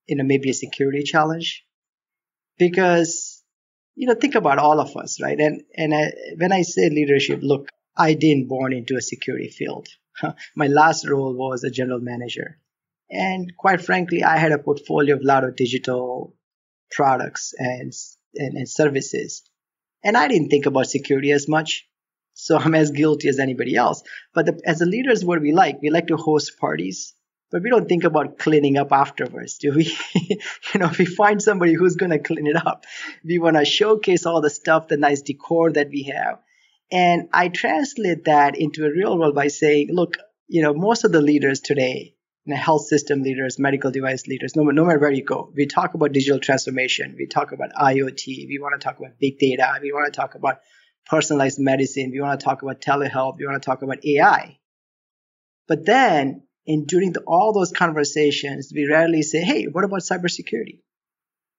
you 0.06 0.16
know 0.16 0.24
maybe 0.24 0.50
a 0.50 0.54
security 0.54 1.02
challenge 1.02 1.64
because 2.58 3.42
you 3.94 4.06
know 4.06 4.14
think 4.14 4.34
about 4.34 4.58
all 4.58 4.80
of 4.80 4.96
us 4.96 5.20
right 5.22 5.38
and 5.38 5.62
and 5.76 5.94
I, 5.94 6.12
when 6.36 6.52
i 6.52 6.62
say 6.62 6.90
leadership 6.90 7.40
look 7.42 7.68
i 7.96 8.14
didn't 8.14 8.48
born 8.48 8.72
into 8.72 8.96
a 8.96 9.02
security 9.02 9.48
field 9.48 9.88
my 10.56 10.66
last 10.66 11.08
role 11.08 11.34
was 11.34 11.64
a 11.64 11.70
general 11.70 12.00
manager 12.00 12.58
and 13.10 13.56
quite 13.56 13.80
frankly 13.80 14.22
i 14.22 14.36
had 14.36 14.52
a 14.52 14.58
portfolio 14.58 15.16
of 15.16 15.22
a 15.22 15.26
lot 15.26 15.44
of 15.44 15.56
digital 15.56 16.34
products 16.90 17.54
and, 17.56 17.92
and, 18.34 18.56
and 18.56 18.68
services 18.68 19.42
and 20.02 20.16
i 20.16 20.28
didn't 20.28 20.48
think 20.48 20.66
about 20.66 20.86
security 20.86 21.32
as 21.32 21.48
much 21.48 21.86
so 22.40 22.56
I'm 22.56 22.74
as 22.74 22.90
guilty 22.90 23.28
as 23.28 23.38
anybody 23.38 23.76
else. 23.76 24.02
But 24.32 24.46
the, 24.46 24.60
as 24.64 24.80
a 24.80 24.86
leaders, 24.86 25.24
what 25.24 25.40
we 25.40 25.52
like, 25.52 25.82
we 25.82 25.90
like 25.90 26.06
to 26.06 26.16
host 26.16 26.58
parties, 26.58 27.14
but 27.50 27.62
we 27.62 27.70
don't 27.70 27.88
think 27.88 28.04
about 28.04 28.38
cleaning 28.38 28.78
up 28.78 28.92
afterwards, 28.92 29.58
do 29.58 29.72
we? 29.72 29.94
you 30.14 30.80
know, 30.80 30.86
if 30.86 30.98
we 30.98 31.04
find 31.04 31.42
somebody 31.42 31.74
who's 31.74 31.96
going 31.96 32.12
to 32.12 32.18
clean 32.18 32.46
it 32.46 32.56
up, 32.66 32.86
we 33.24 33.38
want 33.38 33.56
to 33.56 33.64
showcase 33.64 34.24
all 34.24 34.40
the 34.40 34.50
stuff, 34.50 34.88
the 34.88 34.96
nice 34.96 35.20
decor 35.22 35.72
that 35.72 35.90
we 35.90 36.04
have. 36.04 36.38
And 36.92 37.28
I 37.32 37.48
translate 37.48 38.24
that 38.24 38.58
into 38.58 38.84
a 38.84 38.90
real 38.90 39.18
world 39.18 39.34
by 39.34 39.48
saying, 39.48 39.88
look, 39.92 40.16
you 40.48 40.62
know, 40.62 40.74
most 40.74 41.04
of 41.04 41.12
the 41.12 41.20
leaders 41.20 41.60
today, 41.60 42.14
you 42.44 42.54
know, 42.54 42.60
health 42.60 42.86
system 42.86 43.22
leaders, 43.22 43.58
medical 43.58 43.90
device 43.90 44.26
leaders, 44.26 44.56
no, 44.56 44.64
no 44.64 44.84
matter 44.84 44.98
where 44.98 45.12
you 45.12 45.24
go, 45.24 45.52
we 45.54 45.66
talk 45.66 45.94
about 45.94 46.12
digital 46.12 46.40
transformation, 46.40 47.14
we 47.16 47.26
talk 47.26 47.52
about 47.52 47.70
IoT, 47.72 48.26
we 48.48 48.58
want 48.60 48.80
to 48.80 48.84
talk 48.84 48.98
about 48.98 49.18
big 49.20 49.38
data, 49.38 49.78
we 49.80 49.92
want 49.92 50.12
to 50.12 50.20
talk 50.20 50.34
about 50.34 50.58
personalized 51.06 51.58
medicine, 51.60 52.10
we 52.12 52.20
want 52.20 52.40
to 52.40 52.44
talk 52.44 52.62
about 52.62 52.80
telehealth, 52.80 53.36
we 53.38 53.46
want 53.46 53.62
to 53.62 53.66
talk 53.66 53.82
about 53.82 54.04
AI. 54.04 54.58
But 55.68 55.86
then 55.86 56.42
And 56.66 56.86
during 56.86 57.12
the, 57.12 57.22
all 57.26 57.52
those 57.52 57.72
conversations, 57.72 58.72
we 58.74 58.86
rarely 58.86 59.22
say, 59.22 59.40
hey, 59.40 59.64
what 59.64 59.84
about 59.84 60.00
cybersecurity? 60.00 60.80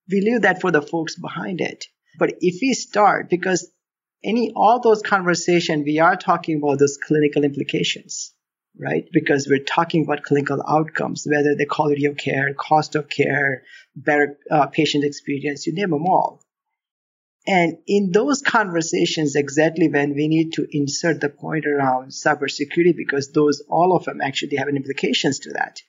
We 0.09 0.21
leave 0.21 0.43
that 0.43 0.61
for 0.61 0.71
the 0.71 0.81
folks 0.81 1.15
behind 1.15 1.61
it. 1.61 1.85
But 2.19 2.35
if 2.39 2.61
we 2.61 2.73
start, 2.73 3.29
because 3.29 3.71
any 4.23 4.51
all 4.55 4.79
those 4.79 5.01
conversations, 5.01 5.83
we 5.85 5.99
are 5.99 6.15
talking 6.15 6.57
about 6.57 6.79
those 6.79 6.97
clinical 6.97 7.43
implications, 7.43 8.33
right? 8.77 9.05
Because 9.11 9.47
we're 9.49 9.63
talking 9.63 10.03
about 10.03 10.23
clinical 10.23 10.63
outcomes, 10.67 11.25
whether 11.29 11.55
the 11.55 11.65
quality 11.65 12.05
of 12.05 12.17
care, 12.17 12.53
cost 12.53 12.95
of 12.95 13.09
care, 13.09 13.63
better 13.95 14.37
uh, 14.49 14.67
patient 14.67 15.03
experience, 15.03 15.65
you 15.65 15.73
name 15.73 15.89
them 15.89 16.05
all. 16.05 16.41
And 17.47 17.79
in 17.87 18.11
those 18.11 18.41
conversations, 18.41 19.35
exactly 19.35 19.89
when 19.89 20.13
we 20.13 20.27
need 20.27 20.53
to 20.53 20.67
insert 20.69 21.21
the 21.21 21.29
point 21.29 21.65
around 21.65 22.11
cybersecurity, 22.11 22.95
because 22.95 23.31
those, 23.31 23.63
all 23.67 23.95
of 23.95 24.05
them 24.05 24.21
actually 24.21 24.57
have 24.57 24.69
implications 24.69 25.39
to 25.39 25.53
that. 25.53 25.81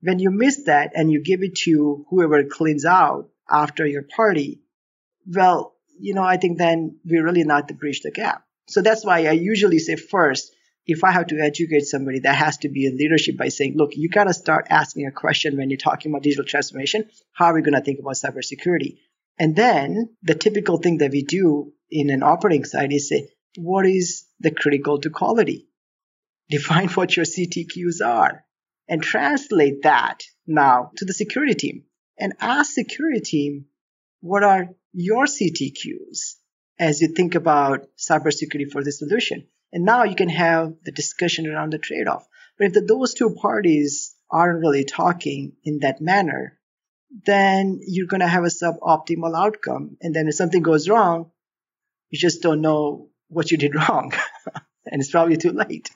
When 0.00 0.18
you 0.18 0.30
miss 0.30 0.64
that 0.64 0.92
and 0.94 1.10
you 1.10 1.22
give 1.22 1.42
it 1.42 1.56
to 1.64 2.06
whoever 2.08 2.44
cleans 2.44 2.86
out 2.86 3.28
after 3.50 3.86
your 3.86 4.04
party, 4.04 4.62
well, 5.26 5.75
you 5.98 6.14
know, 6.14 6.22
I 6.22 6.36
think 6.36 6.58
then 6.58 6.98
we're 7.04 7.24
really 7.24 7.44
not 7.44 7.68
to 7.68 7.74
bridge 7.74 8.00
the 8.00 8.10
gap. 8.10 8.44
So 8.68 8.82
that's 8.82 9.04
why 9.04 9.26
I 9.26 9.32
usually 9.32 9.78
say 9.78 9.96
first, 9.96 10.52
if 10.86 11.02
I 11.02 11.12
have 11.12 11.28
to 11.28 11.40
educate 11.40 11.86
somebody, 11.86 12.20
that 12.20 12.36
has 12.36 12.58
to 12.58 12.68
be 12.68 12.86
in 12.86 12.96
leadership 12.96 13.36
by 13.36 13.48
saying, 13.48 13.74
look, 13.76 13.96
you 13.96 14.08
got 14.08 14.24
to 14.24 14.34
start 14.34 14.66
asking 14.70 15.06
a 15.06 15.12
question 15.12 15.56
when 15.56 15.68
you're 15.70 15.78
talking 15.78 16.12
about 16.12 16.22
digital 16.22 16.44
transformation. 16.44 17.08
How 17.32 17.46
are 17.46 17.54
we 17.54 17.62
going 17.62 17.74
to 17.74 17.80
think 17.80 17.98
about 17.98 18.14
cybersecurity? 18.14 18.98
And 19.38 19.54
then 19.54 20.16
the 20.22 20.34
typical 20.34 20.78
thing 20.78 20.98
that 20.98 21.10
we 21.10 21.22
do 21.22 21.72
in 21.90 22.10
an 22.10 22.22
operating 22.22 22.64
side 22.64 22.92
is 22.92 23.08
say, 23.08 23.28
what 23.56 23.86
is 23.86 24.24
the 24.40 24.50
critical 24.50 25.00
to 25.00 25.10
quality? 25.10 25.68
Define 26.48 26.88
what 26.90 27.16
your 27.16 27.26
CTQs 27.26 28.04
are 28.04 28.44
and 28.88 29.02
translate 29.02 29.82
that 29.82 30.22
now 30.46 30.92
to 30.96 31.04
the 31.04 31.12
security 31.12 31.54
team 31.54 31.84
and 32.18 32.34
ask 32.40 32.72
security 32.72 33.20
team, 33.20 33.66
what 34.20 34.44
are 34.44 34.68
your 34.96 35.26
CTQs 35.26 36.36
as 36.78 37.02
you 37.02 37.08
think 37.08 37.34
about 37.34 37.86
cybersecurity 37.98 38.70
for 38.70 38.82
the 38.82 38.90
solution? 38.90 39.46
And 39.72 39.84
now 39.84 40.04
you 40.04 40.16
can 40.16 40.30
have 40.30 40.74
the 40.84 40.92
discussion 40.92 41.46
around 41.46 41.72
the 41.72 41.78
trade-off. 41.78 42.26
But 42.58 42.68
if 42.68 42.72
the, 42.72 42.80
those 42.80 43.12
two 43.12 43.34
parties 43.34 44.14
aren't 44.30 44.60
really 44.60 44.84
talking 44.84 45.52
in 45.64 45.80
that 45.80 46.00
manner, 46.00 46.58
then 47.26 47.80
you're 47.86 48.06
going 48.06 48.20
to 48.20 48.26
have 48.26 48.44
a 48.44 48.46
suboptimal 48.46 49.36
outcome. 49.36 49.98
And 50.00 50.14
then 50.14 50.28
if 50.28 50.34
something 50.34 50.62
goes 50.62 50.88
wrong, 50.88 51.30
you 52.08 52.18
just 52.18 52.42
don't 52.42 52.62
know 52.62 53.10
what 53.28 53.50
you 53.50 53.58
did 53.58 53.74
wrong. 53.88 54.12
and 54.86 55.00
it's 55.02 55.10
probably 55.10 55.36
too 55.36 55.52
late. 55.52 55.90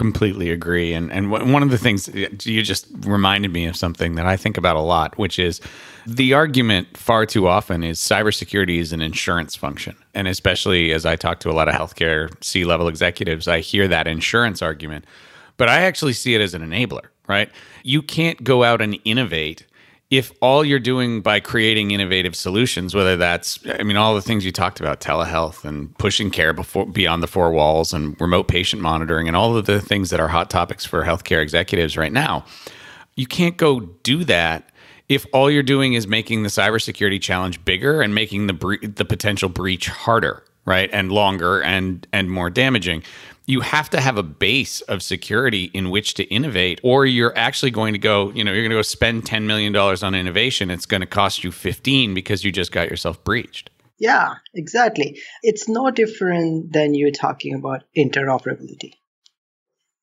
Completely 0.00 0.48
agree. 0.48 0.94
And 0.94 1.12
and 1.12 1.30
one 1.30 1.62
of 1.62 1.68
the 1.68 1.76
things 1.76 2.08
you 2.46 2.62
just 2.62 2.86
reminded 3.00 3.52
me 3.52 3.66
of 3.66 3.76
something 3.76 4.14
that 4.14 4.24
I 4.24 4.34
think 4.34 4.56
about 4.56 4.76
a 4.76 4.80
lot, 4.80 5.18
which 5.18 5.38
is 5.38 5.60
the 6.06 6.32
argument 6.32 6.96
far 6.96 7.26
too 7.26 7.46
often 7.46 7.84
is 7.84 7.98
cybersecurity 7.98 8.78
is 8.78 8.94
an 8.94 9.02
insurance 9.02 9.54
function. 9.56 9.94
And 10.14 10.26
especially 10.26 10.92
as 10.92 11.04
I 11.04 11.16
talk 11.16 11.40
to 11.40 11.50
a 11.50 11.52
lot 11.52 11.68
of 11.68 11.74
healthcare 11.74 12.32
C 12.42 12.64
level 12.64 12.88
executives, 12.88 13.46
I 13.46 13.60
hear 13.60 13.86
that 13.88 14.06
insurance 14.06 14.62
argument. 14.62 15.04
But 15.58 15.68
I 15.68 15.82
actually 15.82 16.14
see 16.14 16.34
it 16.34 16.40
as 16.40 16.54
an 16.54 16.62
enabler, 16.62 17.08
right? 17.28 17.50
You 17.82 18.00
can't 18.00 18.42
go 18.42 18.64
out 18.64 18.80
and 18.80 18.98
innovate 19.04 19.66
if 20.10 20.32
all 20.40 20.64
you're 20.64 20.80
doing 20.80 21.20
by 21.20 21.38
creating 21.38 21.92
innovative 21.92 22.34
solutions, 22.34 22.94
whether 22.94 23.16
that's, 23.16 23.60
I 23.78 23.84
mean, 23.84 23.96
all 23.96 24.16
the 24.16 24.22
things 24.22 24.44
you 24.44 24.50
talked 24.50 24.80
about, 24.80 25.00
telehealth 25.00 25.64
and 25.64 25.96
pushing 25.98 26.30
care 26.30 26.52
before 26.52 26.86
beyond 26.86 27.22
the 27.22 27.28
four 27.28 27.52
walls 27.52 27.92
and 27.92 28.20
remote 28.20 28.48
patient 28.48 28.82
monitoring 28.82 29.28
and 29.28 29.36
all 29.36 29.56
of 29.56 29.66
the 29.66 29.80
things 29.80 30.10
that 30.10 30.18
are 30.18 30.26
hot 30.26 30.50
topics 30.50 30.84
for 30.84 31.04
healthcare 31.04 31.40
executives 31.40 31.96
right 31.96 32.12
now, 32.12 32.44
you 33.14 33.26
can't 33.26 33.56
go 33.56 33.80
do 33.80 34.24
that 34.24 34.70
if 35.08 35.26
all 35.32 35.50
you're 35.50 35.62
doing 35.62 35.94
is 35.94 36.06
making 36.06 36.42
the 36.42 36.48
cybersecurity 36.48 37.20
challenge 37.20 37.64
bigger 37.64 38.02
and 38.02 38.14
making 38.14 38.48
the 38.48 38.52
bre- 38.52 38.76
the 38.82 39.04
potential 39.04 39.48
breach 39.48 39.88
harder, 39.88 40.42
right, 40.64 40.90
and 40.92 41.12
longer 41.12 41.62
and 41.62 42.06
and 42.12 42.30
more 42.30 42.50
damaging 42.50 43.02
you 43.50 43.60
have 43.60 43.90
to 43.90 44.00
have 44.00 44.16
a 44.16 44.22
base 44.22 44.80
of 44.82 45.02
security 45.02 45.70
in 45.74 45.90
which 45.90 46.14
to 46.14 46.24
innovate 46.24 46.80
or 46.82 47.04
you're 47.04 47.36
actually 47.36 47.70
going 47.70 47.92
to 47.92 47.98
go 47.98 48.30
you 48.30 48.44
know 48.44 48.52
you're 48.52 48.62
going 48.62 48.70
to 48.70 48.76
go 48.76 48.82
spend 48.82 49.26
10 49.26 49.46
million 49.46 49.72
dollars 49.72 50.02
on 50.02 50.14
innovation. 50.14 50.70
It's 50.70 50.86
going 50.86 51.00
to 51.00 51.06
cost 51.06 51.44
you 51.44 51.50
15 51.50 52.14
because 52.14 52.44
you 52.44 52.52
just 52.52 52.72
got 52.72 52.88
yourself 52.88 53.22
breached. 53.24 53.70
Yeah 53.98 54.36
exactly. 54.54 55.20
It's 55.42 55.68
no 55.68 55.90
different 55.90 56.72
than 56.72 56.94
you're 56.94 57.10
talking 57.10 57.54
about 57.54 57.84
interoperability. 57.96 58.94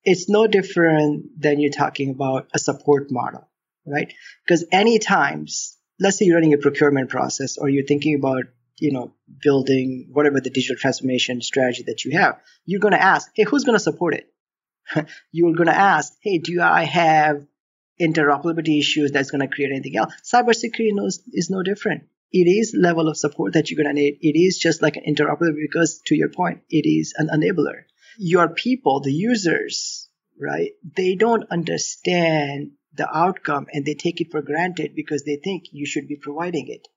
It's 0.03 0.29
no 0.29 0.47
different 0.47 1.41
than 1.41 1.59
you're 1.59 1.71
talking 1.71 2.11
about 2.11 2.47
a 2.53 2.59
support 2.59 3.11
model 3.11 3.47
right? 3.85 4.13
Because 4.45 4.65
any 4.71 4.99
times 4.99 5.77
let's 5.99 6.17
say 6.17 6.25
you're 6.25 6.35
running 6.35 6.53
a 6.53 6.57
procurement 6.57 7.09
process 7.09 7.57
or 7.57 7.69
you're 7.69 7.85
thinking 7.85 8.15
about 8.15 8.43
you 8.79 8.91
know, 8.91 9.13
building 9.41 10.09
whatever 10.11 10.39
the 10.39 10.49
digital 10.49 10.75
transformation 10.75 11.41
strategy 11.41 11.83
that 11.87 12.05
you 12.05 12.17
have, 12.17 12.39
you're 12.65 12.79
going 12.79 12.93
to 12.93 13.03
ask, 13.03 13.29
hey, 13.33 13.43
who's 13.43 13.63
going 13.63 13.77
to 13.77 13.83
support 13.83 14.13
it? 14.13 14.31
you're 15.31 15.53
going 15.53 15.67
to 15.67 15.77
ask, 15.77 16.13
hey, 16.21 16.37
do 16.37 16.61
I 16.61 16.83
have 16.83 17.45
interoperability 17.99 18.79
issues 18.79 19.11
that's 19.11 19.31
going 19.31 19.41
to 19.41 19.53
create 19.53 19.71
anything 19.71 19.97
else? 19.97 20.13
Cybersecurity 20.23 20.93
knows, 20.93 21.21
is 21.31 21.49
no 21.49 21.63
different. 21.63 22.03
It 22.31 22.47
is 22.47 22.75
level 22.77 23.07
of 23.07 23.17
support 23.17 23.53
that 23.53 23.71
you're 23.71 23.81
going 23.81 23.95
to 23.95 24.01
need. 24.01 24.19
It 24.21 24.37
is 24.37 24.57
just 24.57 24.81
like 24.81 24.97
an 24.97 25.03
interoperability 25.07 25.61
because, 25.61 26.01
to 26.07 26.15
your 26.15 26.29
point, 26.29 26.61
it 26.69 26.87
is 26.87 27.13
an 27.17 27.29
enabler. 27.29 27.83
Your 28.17 28.49
people, 28.49 28.99
the 28.99 29.13
users, 29.13 30.09
right? 30.39 30.71
They 30.95 31.15
don't 31.15 31.49
understand 31.49 32.71
the 32.93 33.07
outcome 33.15 33.67
and 33.71 33.85
they 33.85 33.93
take 33.93 34.21
it 34.21 34.31
for 34.31 34.41
granted 34.41 34.93
because 34.95 35.23
they 35.23 35.37
think 35.37 35.65
you 35.71 35.85
should 35.85 36.07
be 36.07 36.17
providing 36.17 36.67
it. 36.67 36.87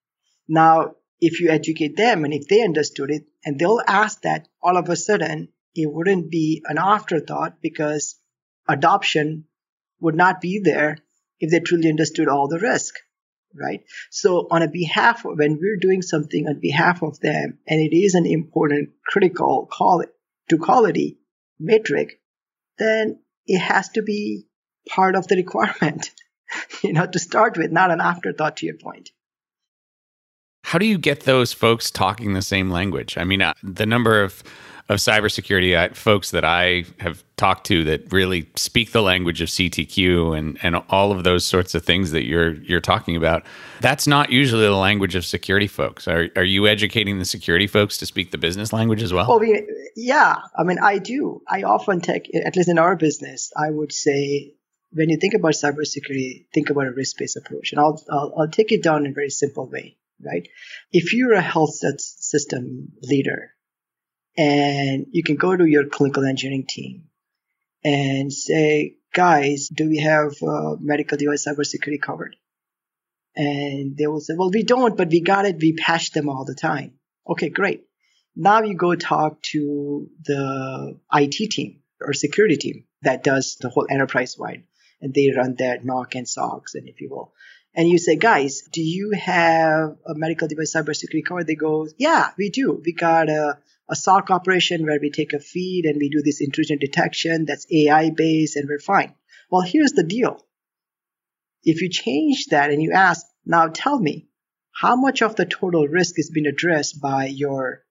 Now, 0.49 0.97
if 1.21 1.41
you 1.41 1.51
educate 1.51 1.97
them 1.97 2.25
and 2.25 2.33
if 2.33 2.49
they 2.49 2.63
understood 2.63 3.11
it 3.11 3.25
and 3.45 3.59
they'll 3.59 3.83
ask 3.87 4.23
that 4.23 4.49
all 4.63 4.77
of 4.77 4.89
a 4.89 4.97
sudden 4.97 5.49
it 5.75 5.93
wouldn't 5.93 6.31
be 6.31 6.63
an 6.67 6.79
afterthought 6.79 7.61
because 7.61 8.17
adoption 8.69 9.45
would 10.01 10.15
not 10.15 10.41
be 10.41 10.61
there 10.65 10.99
if 11.39 11.51
they 11.51 11.61
truly 11.61 11.89
understood 11.89 12.29
all 12.29 12.49
the 12.49 12.59
risk 12.59 12.95
right? 13.55 13.83
So 14.11 14.47
on 14.51 14.63
a 14.63 14.69
behalf 14.69 15.25
of 15.25 15.39
when 15.39 15.59
we're 15.61 15.77
doing 15.77 16.03
something 16.03 16.47
on 16.47 16.61
behalf 16.61 17.03
of 17.03 17.19
them 17.21 17.59
and 17.67 17.81
it 17.81 17.97
is 17.97 18.15
an 18.15 18.27
important 18.27 18.91
critical 19.05 19.69
call 19.71 20.05
to 20.49 20.59
quality 20.59 21.19
metric 21.59 22.21
then 22.79 23.21
it 23.47 23.59
has 23.59 23.89
to 23.91 24.03
be 24.03 24.47
part 24.89 25.15
of 25.15 25.27
the 25.29 25.37
requirement 25.37 26.11
you 26.83 26.93
know 26.93 27.07
to 27.07 27.19
start 27.19 27.59
with 27.59 27.71
not 27.71 27.91
an 27.91 28.01
afterthought 28.01 28.57
to 28.57 28.67
your 28.67 28.77
point 28.77 29.11
how 30.71 30.79
do 30.79 30.87
you 30.87 30.99
get 30.99 31.23
those 31.23 31.53
folks 31.53 31.91
talking 31.91 32.33
the 32.33 32.43
same 32.43 32.71
language? 32.71 33.19
I 33.19 33.25
mean, 33.25 33.43
uh, 33.43 33.55
the 33.61 33.87
number 33.87 34.23
of 34.23 34.45
of 34.89 34.99
cybersecurity 34.99 35.77
uh, 35.77 35.93
folks 35.95 36.31
that 36.31 36.45
I 36.45 36.85
have 37.01 37.25
talked 37.37 37.67
to 37.67 37.83
that 37.85 38.13
really 38.13 38.49
speak 38.55 38.93
the 38.93 39.03
language 39.03 39.41
of 39.41 39.49
CTQ 39.49 40.39
and 40.39 40.59
and 40.63 40.77
all 40.89 41.11
of 41.11 41.25
those 41.25 41.45
sorts 41.45 41.75
of 41.75 41.85
things 41.85 42.13
that 42.13 42.25
you're 42.25 42.55
you're 42.63 42.81
talking 42.81 43.17
about. 43.17 43.43
That's 43.81 44.07
not 44.07 44.31
usually 44.31 44.63
the 44.63 44.77
language 44.77 45.17
of 45.17 45.25
security 45.25 45.67
folks. 45.67 46.07
Are 46.07 46.29
are 46.37 46.45
you 46.45 46.69
educating 46.69 47.19
the 47.19 47.25
security 47.25 47.67
folks 47.67 47.99
to 47.99 48.07
speak 48.07 48.31
the 48.31 48.39
business 48.39 48.73
language 48.73 49.03
as 49.03 49.13
well? 49.13 49.27
Well, 49.29 49.41
we, 49.41 49.67
yeah. 49.97 50.37
I 50.57 50.63
mean, 50.63 50.79
I 50.79 50.99
do. 50.99 51.43
I 51.49 51.65
often 51.65 52.01
take, 52.01 52.31
at 52.47 52.55
least 52.55 52.69
in 52.69 52.79
our 52.79 52.95
business, 52.95 53.51
I 53.57 53.71
would 53.71 53.91
say 53.91 54.55
when 54.93 55.09
you 55.09 55.17
think 55.17 55.35
about 55.35 55.55
cybersecurity, 55.55 56.47
think 56.55 56.71
about 56.71 56.87
a 56.87 56.93
risk 56.93 57.19
based 57.19 57.37
approach, 57.37 57.73
and 57.73 57.81
I'll, 57.81 58.01
I'll 58.09 58.35
I'll 58.39 58.49
take 58.49 58.71
it 58.71 58.85
down 58.85 59.05
in 59.05 59.11
a 59.11 59.15
very 59.15 59.31
simple 59.31 59.69
way 59.69 59.97
right? 60.25 60.49
If 60.93 61.13
you're 61.13 61.35
a 61.35 61.41
health 61.41 61.75
system 61.99 62.93
leader 63.03 63.51
and 64.37 65.07
you 65.11 65.23
can 65.23 65.37
go 65.37 65.57
to 65.57 65.65
your 65.65 65.87
clinical 65.87 66.25
engineering 66.25 66.67
team 66.69 67.05
and 67.85 68.33
say, 68.33 68.97
guys, 69.13 69.69
do 69.69 69.89
we 69.89 69.99
have 69.99 70.35
uh, 70.43 70.77
medical 70.81 71.19
device 71.19 71.47
cybersecurity 71.47 72.01
covered? 72.01 72.37
And 73.37 73.97
they 73.97 74.07
will 74.07 74.21
say, 74.21 74.35
well, 74.37 74.51
we 74.51 74.63
don't, 74.63 74.97
but 74.97 75.09
we 75.09 75.21
got 75.21 75.47
it. 75.47 75.57
We 75.61 75.73
patch 75.73 76.13
them 76.13 76.29
all 76.29 76.45
the 76.45 76.55
time. 76.55 76.95
Okay, 77.29 77.49
great. 77.49 77.85
Now 78.37 78.63
you 78.63 78.75
go 78.75 78.95
talk 78.95 79.43
to 79.53 80.09
the 80.25 80.99
IT 81.13 81.51
team 81.51 81.81
or 82.01 82.13
security 82.13 82.57
team 82.57 82.85
that 83.03 83.23
does 83.23 83.57
the 83.61 83.69
whole 83.69 83.87
enterprise 83.91 84.37
wide 84.39 84.65
and 85.01 85.15
they 85.15 85.33
run 85.37 85.57
that 85.59 85.85
NOC 85.85 86.15
and 86.15 86.27
SOCs 86.27 86.75
and 86.75 86.89
if 86.89 87.01
you 87.01 87.11
will 87.11 87.35
and 87.75 87.89
you 87.89 87.99
say, 87.99 88.17
guys, 88.17 88.63
do 88.73 88.83
you 88.83 89.13
have 89.13 89.97
a 90.07 90.15
medical 90.15 90.49
device 90.49 90.75
cybersecurity 90.75 91.25
cover? 91.25 91.45
They 91.45 91.55
go, 91.55 91.87
yeah, 91.99 92.31
we 92.37 92.51
do. 92.51 92.81
We 92.85 92.93
got 92.93 93.29
a, 93.29 93.59
a 93.89 93.97
SOC 93.97 94.31
operation 94.31 94.85
where 94.85 94.99
we 95.01 95.11
take 95.11 95.33
a 95.33 95.39
feed 95.39 95.85
and 95.85 95.97
we 95.97 96.09
do 96.09 96.23
this 96.23 96.41
intrusion 96.41 96.79
detection 96.79 97.45
that's 97.45 97.67
AI 97.73 98.11
based 98.11 98.57
and 98.57 98.69
we're 98.69 98.81
fine. 98.81 99.15
Well, 99.51 99.63
here's 99.63 99.93
the 99.93 100.03
deal. 100.03 100.45
If 101.63 101.81
you 101.81 101.91
change 101.91 102.47
that 102.47 102.71
and 102.71 102.83
you 102.83 102.93
ask, 102.93 103.25
now 103.47 103.69
tell 103.69 103.99
me, 103.99 104.29
how 104.73 104.97
much 104.97 105.23
of 105.23 105.37
the 105.37 105.45
total 105.45 105.87
risk 105.87 106.19
is 106.19 106.31
being 106.31 106.47
addressed 106.47 107.01
by 107.01 107.27
your 107.27 107.85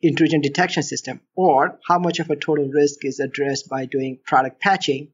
intrusion 0.00 0.40
detection 0.42 0.82
system? 0.82 1.20
Or 1.34 1.80
how 1.86 1.98
much 1.98 2.20
of 2.20 2.30
a 2.30 2.36
total 2.36 2.68
risk 2.68 3.04
is 3.04 3.18
addressed 3.18 3.68
by 3.68 3.86
doing 3.86 4.20
product 4.24 4.60
patching 4.60 5.12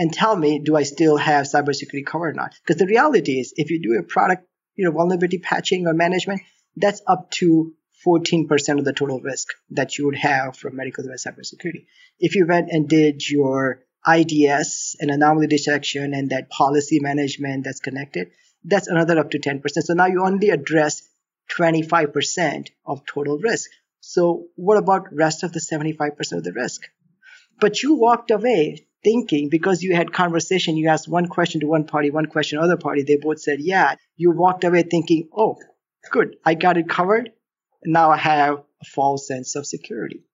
and 0.00 0.10
tell 0.10 0.34
me, 0.34 0.58
do 0.58 0.76
I 0.76 0.84
still 0.84 1.18
have 1.18 1.44
cybersecurity 1.44 2.06
cover 2.06 2.30
or 2.30 2.32
not? 2.32 2.54
Because 2.64 2.78
the 2.78 2.86
reality 2.86 3.38
is, 3.38 3.52
if 3.58 3.70
you 3.70 3.82
do 3.82 3.98
a 3.98 4.02
product, 4.02 4.46
you 4.74 4.86
know, 4.86 4.92
vulnerability 4.92 5.36
patching 5.36 5.86
or 5.86 5.92
management, 5.92 6.40
that's 6.74 7.02
up 7.06 7.30
to 7.32 7.74
14% 8.06 8.78
of 8.78 8.86
the 8.86 8.94
total 8.94 9.20
risk 9.20 9.48
that 9.72 9.98
you 9.98 10.06
would 10.06 10.16
have 10.16 10.56
from 10.56 10.76
medical 10.76 11.04
device 11.04 11.26
cybersecurity. 11.26 11.84
If 12.18 12.34
you 12.34 12.46
went 12.46 12.70
and 12.70 12.88
did 12.88 13.28
your 13.28 13.82
IDS 14.08 14.96
and 15.00 15.10
anomaly 15.10 15.48
detection 15.48 16.14
and 16.14 16.30
that 16.30 16.48
policy 16.48 17.00
management 17.00 17.64
that's 17.64 17.80
connected, 17.80 18.30
that's 18.64 18.88
another 18.88 19.18
up 19.18 19.32
to 19.32 19.38
10%. 19.38 19.60
So 19.66 19.92
now 19.92 20.06
you 20.06 20.24
only 20.24 20.48
address 20.48 21.02
25% 21.58 22.70
of 22.86 23.04
total 23.04 23.36
risk. 23.36 23.68
So 24.00 24.46
what 24.56 24.78
about 24.78 25.14
rest 25.14 25.42
of 25.42 25.52
the 25.52 25.60
75% 25.60 26.38
of 26.38 26.42
the 26.42 26.54
risk? 26.54 26.84
But 27.60 27.82
you 27.82 27.96
walked 27.96 28.30
away 28.30 28.86
thinking 29.02 29.48
because 29.48 29.82
you 29.82 29.94
had 29.94 30.12
conversation, 30.12 30.76
you 30.76 30.88
asked 30.88 31.08
one 31.08 31.26
question 31.26 31.60
to 31.60 31.66
one 31.66 31.84
party, 31.84 32.10
one 32.10 32.26
question 32.26 32.58
to 32.58 32.64
other 32.64 32.76
party, 32.76 33.02
they 33.02 33.16
both 33.16 33.40
said 33.40 33.60
yeah. 33.60 33.94
You 34.16 34.30
walked 34.32 34.64
away 34.64 34.82
thinking, 34.82 35.28
oh, 35.36 35.56
good, 36.10 36.36
I 36.44 36.54
got 36.54 36.76
it 36.76 36.88
covered. 36.88 37.32
Now 37.84 38.10
I 38.10 38.16
have 38.16 38.62
a 38.80 38.84
false 38.84 39.26
sense 39.26 39.56
of 39.56 39.66
security. 39.66 40.24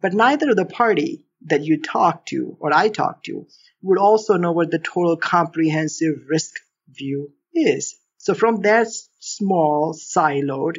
But 0.00 0.12
neither 0.12 0.50
of 0.50 0.56
the 0.56 0.64
party 0.64 1.26
that 1.46 1.64
you 1.64 1.80
talked 1.80 2.28
to 2.28 2.56
or 2.60 2.72
I 2.74 2.88
talked 2.88 3.26
to 3.26 3.46
would 3.82 3.98
also 3.98 4.36
know 4.36 4.52
what 4.52 4.70
the 4.70 4.78
total 4.78 5.16
comprehensive 5.16 6.26
risk 6.28 6.54
view 6.88 7.32
is. 7.54 7.96
So 8.18 8.34
from 8.34 8.62
that 8.62 8.88
small 9.18 9.94
siloed 9.94 10.78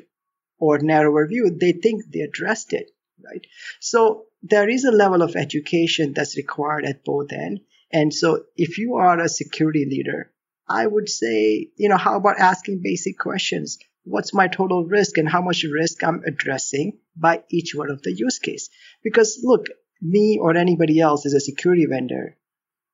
or 0.59 0.79
narrower 0.79 1.27
view, 1.27 1.49
they 1.59 1.73
think 1.73 2.03
they 2.07 2.21
addressed 2.21 2.73
it, 2.73 2.91
right? 3.23 3.45
So 3.79 4.25
there 4.41 4.69
is 4.69 4.83
a 4.83 4.91
level 4.91 5.21
of 5.21 5.35
education 5.35 6.13
that's 6.13 6.37
required 6.37 6.85
at 6.85 7.05
both 7.05 7.31
ends. 7.31 7.61
And 7.91 8.13
so 8.13 8.43
if 8.55 8.77
you 8.77 8.95
are 8.95 9.19
a 9.19 9.29
security 9.29 9.85
leader, 9.89 10.31
I 10.67 10.87
would 10.87 11.09
say, 11.09 11.69
you 11.77 11.89
know, 11.89 11.97
how 11.97 12.17
about 12.17 12.39
asking 12.39 12.81
basic 12.83 13.19
questions? 13.19 13.77
What's 14.03 14.33
my 14.33 14.47
total 14.47 14.85
risk 14.85 15.17
and 15.17 15.29
how 15.29 15.41
much 15.41 15.63
risk 15.63 16.03
I'm 16.03 16.23
addressing 16.25 16.99
by 17.15 17.43
each 17.49 17.73
one 17.75 17.89
of 17.89 18.01
the 18.01 18.13
use 18.13 18.39
case? 18.39 18.69
Because 19.03 19.39
look, 19.43 19.67
me 20.01 20.39
or 20.41 20.55
anybody 20.55 20.99
else 20.99 21.25
is 21.25 21.33
a 21.33 21.39
security 21.39 21.85
vendor. 21.85 22.37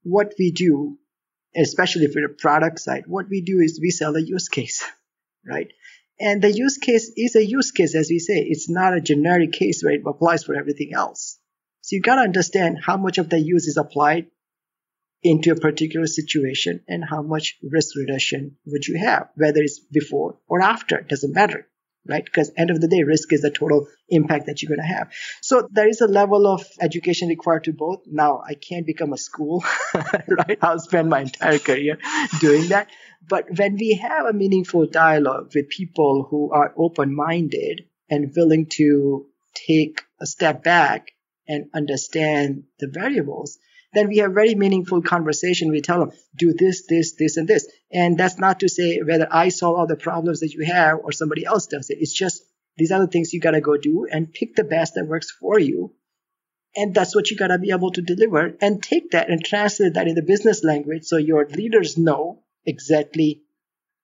What 0.04 0.34
we 0.38 0.52
do, 0.52 0.98
especially 1.56 2.06
if 2.06 2.14
we're 2.16 2.28
a 2.28 2.34
product 2.34 2.80
side, 2.80 3.06
what 3.08 3.30
we 3.30 3.42
do 3.42 3.60
is 3.60 3.80
we 3.82 3.90
sell 3.90 4.16
a 4.16 4.22
use 4.22 4.50
case, 4.50 4.84
right? 5.46 5.72
And 6.20 6.42
the 6.42 6.52
use 6.52 6.78
case 6.78 7.12
is 7.16 7.36
a 7.36 7.46
use 7.46 7.72
case, 7.72 7.96
as 7.96 8.10
we 8.10 8.20
say. 8.20 8.40
It's 8.40 8.70
not 8.70 8.96
a 8.96 9.02
generic 9.02 9.54
case 9.54 9.82
where 9.82 9.94
it 9.94 10.02
applies 10.06 10.44
for 10.44 10.56
everything 10.56 10.92
else. 10.94 11.40
So 11.82 11.96
you 11.96 12.02
got 12.02 12.16
to 12.16 12.22
understand 12.22 12.78
how 12.86 12.98
much 12.98 13.18
of 13.18 13.30
the 13.30 13.40
use 13.40 13.68
is 13.68 13.78
applied 13.78 14.28
into 15.24 15.52
a 15.52 15.56
particular 15.56 16.08
situation 16.08 16.82
and 16.88 17.04
how 17.04 17.22
much 17.22 17.58
risk 17.64 17.96
reduction 17.96 18.58
would 18.66 18.86
you 18.86 18.98
have, 19.00 19.30
whether 19.36 19.62
it's 19.62 19.80
before 19.80 20.38
or 20.48 20.62
after, 20.62 20.98
it 20.98 21.08
doesn't 21.08 21.34
matter, 21.34 21.68
right? 22.10 22.26
Because 22.26 22.52
end 22.58 22.72
of 22.72 22.82
the 22.82 22.88
day, 22.88 23.04
risk 23.04 23.32
is 23.32 23.42
the 23.42 23.52
total 23.52 23.88
impact 24.10 24.48
that 24.48 24.62
you're 24.62 24.76
going 24.76 24.86
to 24.86 24.96
have. 24.96 25.12
So 25.42 25.68
there 25.72 25.88
is 25.88 26.02
a 26.02 26.08
level 26.08 26.48
of 26.48 26.66
education 26.82 27.30
required 27.30 27.66
to 27.66 27.74
both. 27.74 28.00
Now 28.08 28.42
I 28.46 28.56
can't 28.56 28.86
become 28.86 29.14
a 29.14 29.18
school, 29.18 29.64
right? 29.94 30.58
I'll 30.62 30.80
spend 30.80 31.10
my 31.10 31.22
entire 31.22 31.60
career 31.60 31.98
doing 32.40 32.70
that. 32.70 32.90
But 33.28 33.46
when 33.58 33.76
we 33.76 34.00
have 34.02 34.26
a 34.26 34.34
meaningful 34.34 34.88
dialogue 34.88 35.52
with 35.54 35.70
people 35.70 36.28
who 36.30 36.52
are 36.52 36.74
open 36.78 37.16
minded 37.16 37.86
and 38.10 38.34
willing 38.36 38.68
to 38.72 39.28
take 39.54 40.02
a 40.20 40.26
step 40.26 40.64
back 40.64 41.12
and 41.48 41.70
understand 41.74 42.64
the 42.80 42.88
variables, 42.88 43.60
then 43.94 44.08
we 44.08 44.18
have 44.18 44.34
very 44.34 44.56
meaningful 44.56 45.02
conversation. 45.02 45.72
We 45.72 45.82
tell 45.82 46.00
them, 46.00 46.12
do 46.36 46.54
this, 46.54 46.86
this, 46.88 47.14
this, 47.14 47.38
and 47.38 47.48
this. 47.48 47.68
And 47.92 48.18
that's 48.18 48.38
not 48.38 48.60
to 48.60 48.70
say 48.70 49.00
whether 49.00 49.28
I 49.32 49.50
solve 49.50 49.78
all 49.78 49.88
the 49.88 49.96
problems 49.96 50.42
that 50.42 50.54
you 50.54 50.66
have 50.66 51.00
or 51.04 51.12
somebody 51.12 51.46
else 51.46 51.68
does 51.68 51.90
it. 51.90 51.98
It's 52.00 52.14
just 52.14 52.44
these 52.78 52.92
are 52.92 53.00
the 53.00 53.08
things 53.08 53.34
you 53.34 53.40
got 53.40 53.52
to 53.52 53.62
go 53.62 53.78
do 53.78 54.08
and 54.10 54.32
pick 54.32 54.56
the 54.56 54.64
best 54.64 54.94
that 54.96 55.08
works 55.08 55.32
for 55.32 55.60
you. 55.60 55.94
And 56.76 56.94
that's 56.94 57.16
what 57.16 57.32
you 57.32 57.38
got 57.38 57.48
to 57.48 57.58
be 57.58 57.72
able 57.72 57.92
to 57.92 58.02
deliver 58.02 58.56
and 58.62 58.82
take 58.82 59.12
that 59.12 59.30
and 59.30 59.44
translate 59.44 59.96
that 59.96 60.08
in 60.08 60.16
the 60.16 60.22
business 60.22 60.64
language 60.64 61.04
so 61.04 61.18
your 61.18 61.48
leaders 61.48 61.98
know 61.98 62.44
exactly 62.66 63.42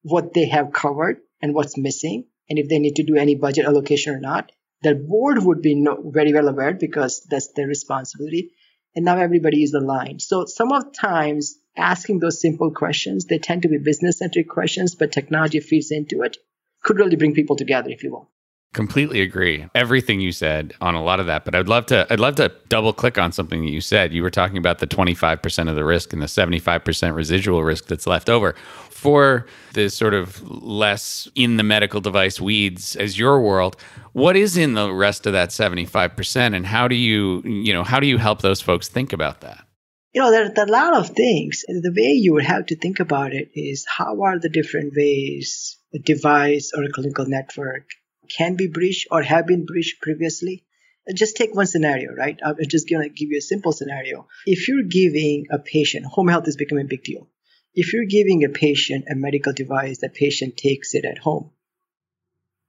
what 0.01 0.33
they 0.33 0.47
have 0.47 0.73
covered 0.73 1.21
and 1.41 1.53
what's 1.53 1.77
missing, 1.77 2.25
and 2.49 2.57
if 2.57 2.69
they 2.69 2.79
need 2.79 2.95
to 2.95 3.03
do 3.03 3.15
any 3.15 3.35
budget 3.35 3.65
allocation 3.65 4.15
or 4.15 4.19
not. 4.19 4.51
The 4.81 4.95
board 4.95 5.43
would 5.43 5.61
be 5.61 5.75
no, 5.75 6.11
very 6.11 6.33
well 6.33 6.47
aware 6.47 6.73
because 6.73 7.25
that's 7.29 7.53
their 7.53 7.67
responsibility. 7.67 8.51
And 8.95 9.05
now 9.05 9.17
everybody 9.17 9.63
is 9.63 9.73
aligned. 9.73 10.21
So 10.21 10.45
some 10.45 10.71
of 10.71 10.93
times 10.93 11.59
asking 11.75 12.19
those 12.19 12.39
simple 12.39 12.71
questions, 12.71 13.25
they 13.25 13.39
tend 13.39 13.63
to 13.63 13.67
be 13.67 13.77
business 13.77 14.19
centric 14.19 14.49
questions, 14.49 14.95
but 14.95 15.11
technology 15.11 15.59
feeds 15.59 15.91
into 15.91 16.21
it, 16.21 16.37
could 16.81 16.97
really 16.97 17.17
bring 17.17 17.33
people 17.33 17.55
together, 17.55 17.89
if 17.89 18.03
you 18.03 18.11
will. 18.11 18.31
Completely 18.75 19.21
agree. 19.21 19.65
Everything 19.73 20.19
you 20.19 20.33
said 20.33 20.73
on 20.81 20.95
a 20.95 21.01
lot 21.01 21.21
of 21.21 21.27
that, 21.27 21.45
but 21.45 21.55
I'd 21.55 21.69
love 21.69 21.85
to 21.85 22.05
I'd 22.09 22.19
love 22.19 22.35
to 22.35 22.51
double 22.67 22.91
click 22.91 23.17
on 23.17 23.31
something 23.31 23.63
that 23.63 23.71
you 23.71 23.79
said. 23.79 24.11
You 24.11 24.21
were 24.21 24.29
talking 24.29 24.57
about 24.57 24.79
the 24.79 24.85
25% 24.85 25.69
of 25.69 25.75
the 25.75 25.85
risk 25.85 26.11
and 26.11 26.21
the 26.21 26.25
75% 26.25 27.15
residual 27.15 27.63
risk 27.63 27.87
that's 27.87 28.05
left 28.05 28.29
over. 28.29 28.53
For 28.89 29.47
the 29.75 29.89
sort 29.89 30.13
of 30.13 30.43
less 30.61 31.25
in 31.35 31.55
the 31.55 31.63
medical 31.63 32.01
device 32.01 32.41
weeds 32.41 32.97
as 32.97 33.17
your 33.17 33.39
world, 33.39 33.77
what 34.11 34.35
is 34.35 34.57
in 34.57 34.73
the 34.73 34.91
rest 34.91 35.25
of 35.25 35.31
that 35.31 35.51
75% 35.51 36.53
and 36.53 36.65
how 36.65 36.89
do 36.89 36.95
you, 36.95 37.43
you 37.45 37.71
know, 37.71 37.85
how 37.85 38.01
do 38.01 38.07
you 38.07 38.17
help 38.17 38.41
those 38.41 38.59
folks 38.59 38.89
think 38.89 39.13
about 39.13 39.39
that? 39.39 39.65
You 40.11 40.21
know, 40.21 40.31
there, 40.31 40.49
there 40.49 40.65
are 40.65 40.67
a 40.67 40.71
lot 40.71 40.97
of 40.97 41.11
things. 41.11 41.63
The 41.69 41.93
way 41.95 42.11
you 42.11 42.33
would 42.33 42.43
have 42.43 42.65
to 42.65 42.75
think 42.75 42.99
about 42.99 43.31
it 43.31 43.51
is 43.53 43.85
how 43.87 44.21
are 44.23 44.37
the 44.37 44.49
different 44.49 44.91
ways 44.97 45.77
a 45.93 45.99
device 45.99 46.73
or 46.75 46.83
a 46.83 46.91
clinical 46.91 47.25
network 47.25 47.87
can 48.29 48.55
be 48.55 48.67
breached 48.67 49.07
or 49.11 49.21
have 49.21 49.47
been 49.47 49.65
breached 49.65 50.01
previously. 50.01 50.65
Just 51.13 51.35
take 51.35 51.53
one 51.53 51.67
scenario, 51.67 52.13
right? 52.13 52.39
I'm 52.43 52.55
just 52.67 52.89
going 52.89 53.03
to 53.03 53.09
give 53.13 53.29
you 53.29 53.37
a 53.37 53.41
simple 53.41 53.71
scenario. 53.71 54.27
If 54.45 54.67
you're 54.67 54.83
giving 54.83 55.45
a 55.51 55.59
patient, 55.59 56.05
home 56.05 56.27
health 56.29 56.47
is 56.47 56.57
becoming 56.57 56.85
a 56.85 56.89
big 56.89 57.03
deal. 57.03 57.27
If 57.75 57.93
you're 57.93 58.05
giving 58.05 58.43
a 58.43 58.49
patient 58.49 59.05
a 59.11 59.15
medical 59.15 59.53
device, 59.53 59.99
the 59.99 60.09
patient 60.09 60.57
takes 60.57 60.95
it 60.95 61.05
at 61.05 61.17
home 61.17 61.51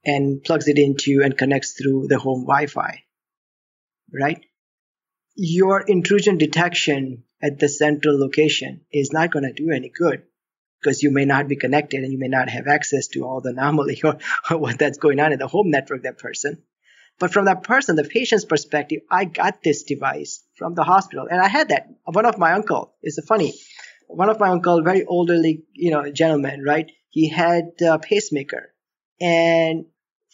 and 0.05 0.43
plugs 0.43 0.69
it 0.69 0.79
into 0.79 1.23
and 1.25 1.37
connects 1.37 1.73
through 1.73 2.09
the 2.09 2.19
home 2.19 2.43
Wi 2.43 2.67
Fi, 2.67 3.05
right? 4.13 4.45
Your 5.35 5.81
intrusion 5.81 6.39
detection 6.39 7.25
at 7.43 7.59
the 7.59 7.69
central 7.69 8.19
location 8.19 8.83
is 8.93 9.13
not 9.13 9.31
going 9.31 9.45
to 9.45 9.53
do 9.53 9.71
any 9.71 9.91
good 9.91 10.23
because 10.81 11.03
you 11.03 11.11
may 11.11 11.25
not 11.25 11.49
be 11.49 11.57
connected 11.57 12.03
and 12.03 12.13
you 12.13 12.19
may 12.19 12.29
not 12.29 12.49
have 12.49 12.67
access 12.67 13.09
to 13.09 13.25
all 13.25 13.41
the 13.41 13.51
anomaly 13.51 14.01
or, 14.05 14.19
or 14.51 14.59
what 14.59 14.79
that's 14.79 14.99
going 14.99 15.21
on 15.21 15.33
in 15.33 15.39
the 15.39 15.49
home 15.49 15.71
network, 15.71 16.03
that 16.03 16.19
person. 16.19 16.63
But 17.19 17.33
from 17.33 17.47
that 17.47 17.63
person, 17.63 17.97
the 17.97 18.05
patient's 18.05 18.45
perspective, 18.45 19.01
I 19.11 19.25
got 19.25 19.63
this 19.63 19.85
device 19.85 20.45
from 20.57 20.75
the 20.75 20.85
hospital 20.85 21.27
and 21.31 21.41
I 21.41 21.49
had 21.49 21.71
that. 21.71 21.89
One 22.05 22.27
of 22.27 22.39
my 22.39 22.53
uncle 22.53 22.95
is 23.03 23.19
funny. 23.27 23.55
One 24.07 24.29
of 24.29 24.39
my 24.39 24.51
uncle, 24.51 24.83
very 24.83 25.05
elderly, 25.09 25.65
you 25.73 25.91
know, 25.91 26.11
gentleman, 26.11 26.63
right? 26.63 26.91
He 27.11 27.29
had 27.29 27.71
a 27.81 27.99
pacemaker 27.99 28.73
and 29.21 29.87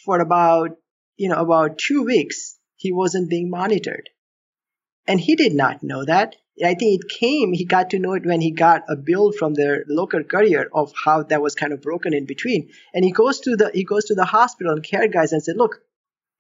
for 0.05 0.21
about, 0.21 0.71
you 1.17 1.29
know, 1.29 1.37
about 1.37 1.79
two 1.79 2.03
weeks, 2.03 2.59
he 2.77 2.93
wasn't 2.93 3.31
being 3.31 3.49
monitored. 3.49 4.11
And 5.07 5.21
he 5.21 5.37
did 5.37 5.53
not 5.55 5.83
know 5.83 6.05
that. 6.05 6.37
I 6.63 6.75
think 6.75 7.01
it 7.01 7.09
came, 7.09 7.53
he 7.53 7.65
got 7.65 7.91
to 7.91 7.99
know 7.99 8.13
it 8.13 8.27
when 8.27 8.41
he 8.41 8.51
got 8.51 8.83
a 8.89 8.95
bill 8.95 9.33
from 9.33 9.55
their 9.55 9.85
local 9.89 10.23
courier 10.23 10.69
of 10.73 10.93
how 11.05 11.23
that 11.25 11.43
was 11.43 11.55
kind 11.55 11.73
of 11.73 11.81
broken 11.81 12.13
in 12.13 12.27
between. 12.27 12.71
And 12.93 13.05
he 13.05 13.11
goes 13.11 13.41
to 13.41 13.57
the 13.57 13.71
he 13.73 13.85
goes 13.85 14.05
to 14.07 14.15
the 14.15 14.27
hospital 14.27 14.75
and 14.75 14.83
care 14.83 15.09
guys 15.09 15.33
and 15.33 15.43
said, 15.43 15.57
Look, 15.57 15.81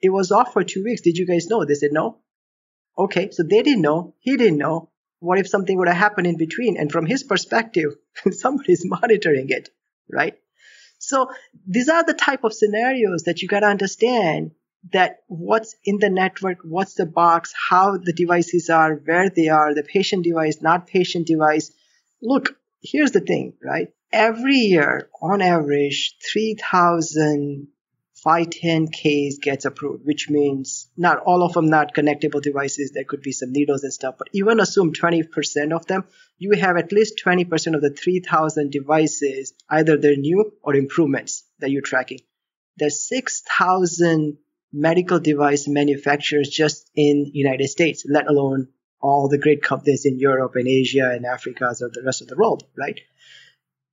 it 0.01 0.11
was 0.11 0.31
off 0.31 0.53
for 0.53 0.65
two 0.65 0.85
weeks. 0.85 1.01
Did 1.01 1.17
you 1.17 1.27
guys 1.27 1.49
know? 1.49 1.65
They 1.65 1.75
said 1.75 1.93
no. 1.93 2.19
Okay, 2.99 3.31
so 3.31 3.43
they 3.43 3.63
didn't 3.63 3.83
know, 3.83 4.15
he 4.21 4.37
didn't 4.37 4.59
know. 4.59 4.91
What 5.21 5.39
if 5.39 5.49
something 5.49 5.79
would 5.79 5.89
have 5.89 5.97
happened 5.97 6.27
in 6.27 6.37
between? 6.37 6.77
And 6.77 6.91
from 6.91 7.07
his 7.07 7.23
perspective, 7.23 7.95
somebody's 8.33 8.85
monitoring 8.85 9.47
it, 9.49 9.71
right? 10.11 10.35
So 10.99 11.31
these 11.67 11.89
are 11.89 12.05
the 12.05 12.15
type 12.15 12.45
of 12.45 12.53
scenarios 12.53 13.23
that 13.25 13.41
you 13.41 13.49
gotta 13.49 13.67
understand 13.67 14.53
that 14.93 15.19
what's 15.29 15.77
in 15.85 15.99
the 15.99 16.11
network, 16.11 16.59
what's 16.65 16.95
the 16.95 17.07
box, 17.07 17.55
how 17.71 17.97
the 17.97 18.13
devices 18.13 18.69
are, 18.69 18.95
where 18.95 19.31
they 19.31 19.49
are, 19.49 19.75
the 19.75 19.83
patient 19.83 20.25
device, 20.25 20.61
not 20.61 20.87
patient 20.87 21.27
device. 21.27 21.71
Look, 22.21 22.57
here's 22.83 23.13
the 23.13 23.21
thing, 23.21 23.55
right? 23.63 23.89
Every 24.13 24.57
year, 24.57 25.09
on 25.21 25.41
average, 25.41 26.17
3,000 26.33 27.69
510Ks 28.25 29.41
gets 29.43 29.65
approved, 29.65 30.07
which 30.07 30.31
means 30.31 30.89
not 30.97 31.19
all 31.19 31.43
of 31.43 31.55
them 31.55 31.67
not 31.67 31.93
connectable 31.93 32.41
devices. 32.41 32.93
There 32.93 33.05
could 33.05 33.21
be 33.21 33.33
some 33.33 33.51
needles 33.51 33.83
and 33.83 33.93
stuff, 33.93 34.15
but 34.17 34.29
even 34.33 34.61
assume 34.61 34.93
20% 34.93 35.75
of 35.75 35.87
them, 35.87 36.05
you 36.39 36.53
have 36.53 36.77
at 36.77 36.93
least 36.93 37.21
20% 37.25 37.75
of 37.75 37.81
the 37.81 37.91
3,000 37.91 38.71
devices, 38.71 39.55
either 39.69 39.97
they're 39.97 40.17
new 40.17 40.53
or 40.63 40.77
improvements 40.77 41.45
that 41.59 41.71
you're 41.71 41.83
tracking. 41.83 42.21
There's 42.77 43.09
6,000 43.09 44.39
medical 44.73 45.21
device 45.21 45.69
manufacturers 45.69 46.49
just 46.49 46.91
in 46.95 47.31
United 47.35 47.69
States, 47.69 48.05
let 48.09 48.27
alone 48.27 48.69
all 49.01 49.29
the 49.29 49.39
great 49.39 49.63
companies 49.63 50.07
in 50.07 50.19
Europe 50.19 50.53
and 50.55 50.69
Asia 50.69 51.11
and 51.13 51.27
Africa 51.27 51.67
and 51.69 51.93
the 51.93 52.03
rest 52.05 52.23
of 52.23 52.29
the 52.29 52.37
world, 52.37 52.65
right? 52.77 53.01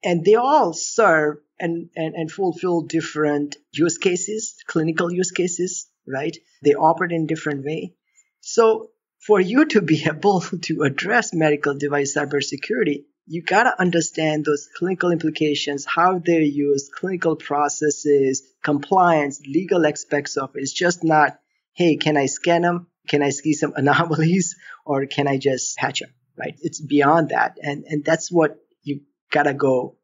And 0.04 0.24
they 0.24 0.36
all 0.36 0.74
serve 0.74 1.38
and, 1.60 1.90
and, 1.96 2.16
and 2.16 2.32
fulfill 2.32 2.82
different 2.82 3.58
use 3.72 3.98
cases, 3.98 4.56
clinical 4.68 5.12
use 5.12 5.32
cases, 5.32 5.88
right? 6.08 6.38
They 6.64 6.76
operate 6.76 7.12
in 7.12 7.28
different 7.28 7.66
way. 7.66 7.96
So 8.40 8.92
for 9.20 9.42
you 9.42 9.66
to 9.66 9.82
be 9.82 10.06
able 10.08 10.42
to 10.42 10.84
address 10.84 11.34
medical 11.34 11.76
device 11.76 12.16
cybersecurity, 12.16 13.06
you 13.30 13.44
got 13.44 13.64
to 13.66 13.80
understand 13.80 14.44
those 14.44 14.68
clinical 14.76 15.12
implications, 15.12 15.86
how 15.86 16.18
they're 16.18 16.42
used, 16.42 16.92
clinical 16.92 17.36
processes, 17.36 18.42
compliance, 18.64 19.40
legal 19.46 19.86
aspects 19.86 20.36
of 20.36 20.50
it. 20.56 20.62
It's 20.62 20.74
just 20.74 21.04
not, 21.04 21.38
hey, 21.74 21.98
can 21.98 22.18
I 22.18 22.26
scan 22.26 22.64
them? 22.64 22.88
Can 23.08 23.22
I 23.22 23.30
see 23.30 23.54
some 23.54 23.74
anomalies 23.76 24.56
or 24.84 25.06
can 25.06 25.28
I 25.28 25.38
just 25.38 25.78
patch 25.78 26.00
them? 26.00 26.10
Right? 26.36 26.56
It's 26.62 26.82
beyond 26.82 27.30
that. 27.30 27.58
And, 27.62 27.84
and 27.86 28.04
that's 28.04 28.32
what 28.32 28.58
you 28.82 29.02
got 29.32 29.44
to 29.44 29.54
go, 29.54 29.98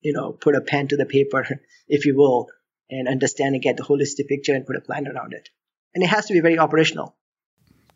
you 0.00 0.12
know, 0.12 0.30
put 0.30 0.54
a 0.54 0.60
pen 0.60 0.86
to 0.88 0.96
the 0.96 1.06
paper, 1.06 1.44
if 1.88 2.06
you 2.06 2.16
will, 2.16 2.46
and 2.88 3.08
understand 3.08 3.56
and 3.56 3.64
get 3.64 3.76
the 3.76 3.82
holistic 3.82 4.28
picture 4.28 4.54
and 4.54 4.64
put 4.64 4.76
a 4.76 4.80
plan 4.80 5.08
around 5.08 5.32
it. 5.32 5.48
And 5.92 6.04
it 6.04 6.08
has 6.08 6.26
to 6.26 6.32
be 6.32 6.40
very 6.40 6.60
operational. 6.60 7.16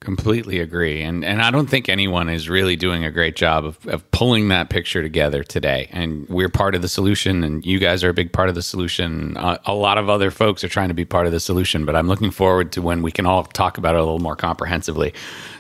Completely 0.01 0.61
agree. 0.61 1.03
And 1.03 1.25
and 1.25 1.43
I 1.43 1.51
don't 1.51 1.69
think 1.69 1.89
anyone 1.89 2.29
is 2.29 2.49
really 2.49 2.77
doing 2.77 3.05
a 3.05 3.11
great 3.11 3.35
job 3.35 3.65
of, 3.65 3.85
of 3.89 4.09
pulling 4.13 4.47
that 4.49 4.71
picture 4.71 5.03
together 5.03 5.43
today. 5.43 5.89
And 5.91 6.29
we're 6.29 6.49
part 6.49 6.77
of 6.77 6.83
the 6.83 6.89
solution, 6.89 7.43
and 7.43 7.67
you 7.67 7.81
guys 7.81 8.05
are 8.05 8.09
a 8.11 8.15
big 8.15 8.33
part 8.33 8.49
of 8.49 8.55
the 8.55 8.63
solution. 8.63 9.37
Uh, 9.37 9.59
a 9.67 9.75
lot 9.75 9.99
of 9.99 10.09
other 10.09 10.31
folks 10.31 10.63
are 10.63 10.69
trying 10.69 10.87
to 10.87 10.95
be 10.95 11.05
part 11.05 11.27
of 11.27 11.33
the 11.33 11.41
solution, 11.41 11.85
but 11.85 11.97
I'm 11.97 12.07
looking 12.07 12.31
forward 12.31 12.71
to 12.73 12.83
when 12.83 13.03
we 13.03 13.11
can 13.11 13.27
all 13.27 13.43
talk 13.43 13.77
about 13.77 13.97
it 13.97 13.99
a 13.99 14.05
little 14.05 14.21
more 14.21 14.37
comprehensively. 14.37 15.13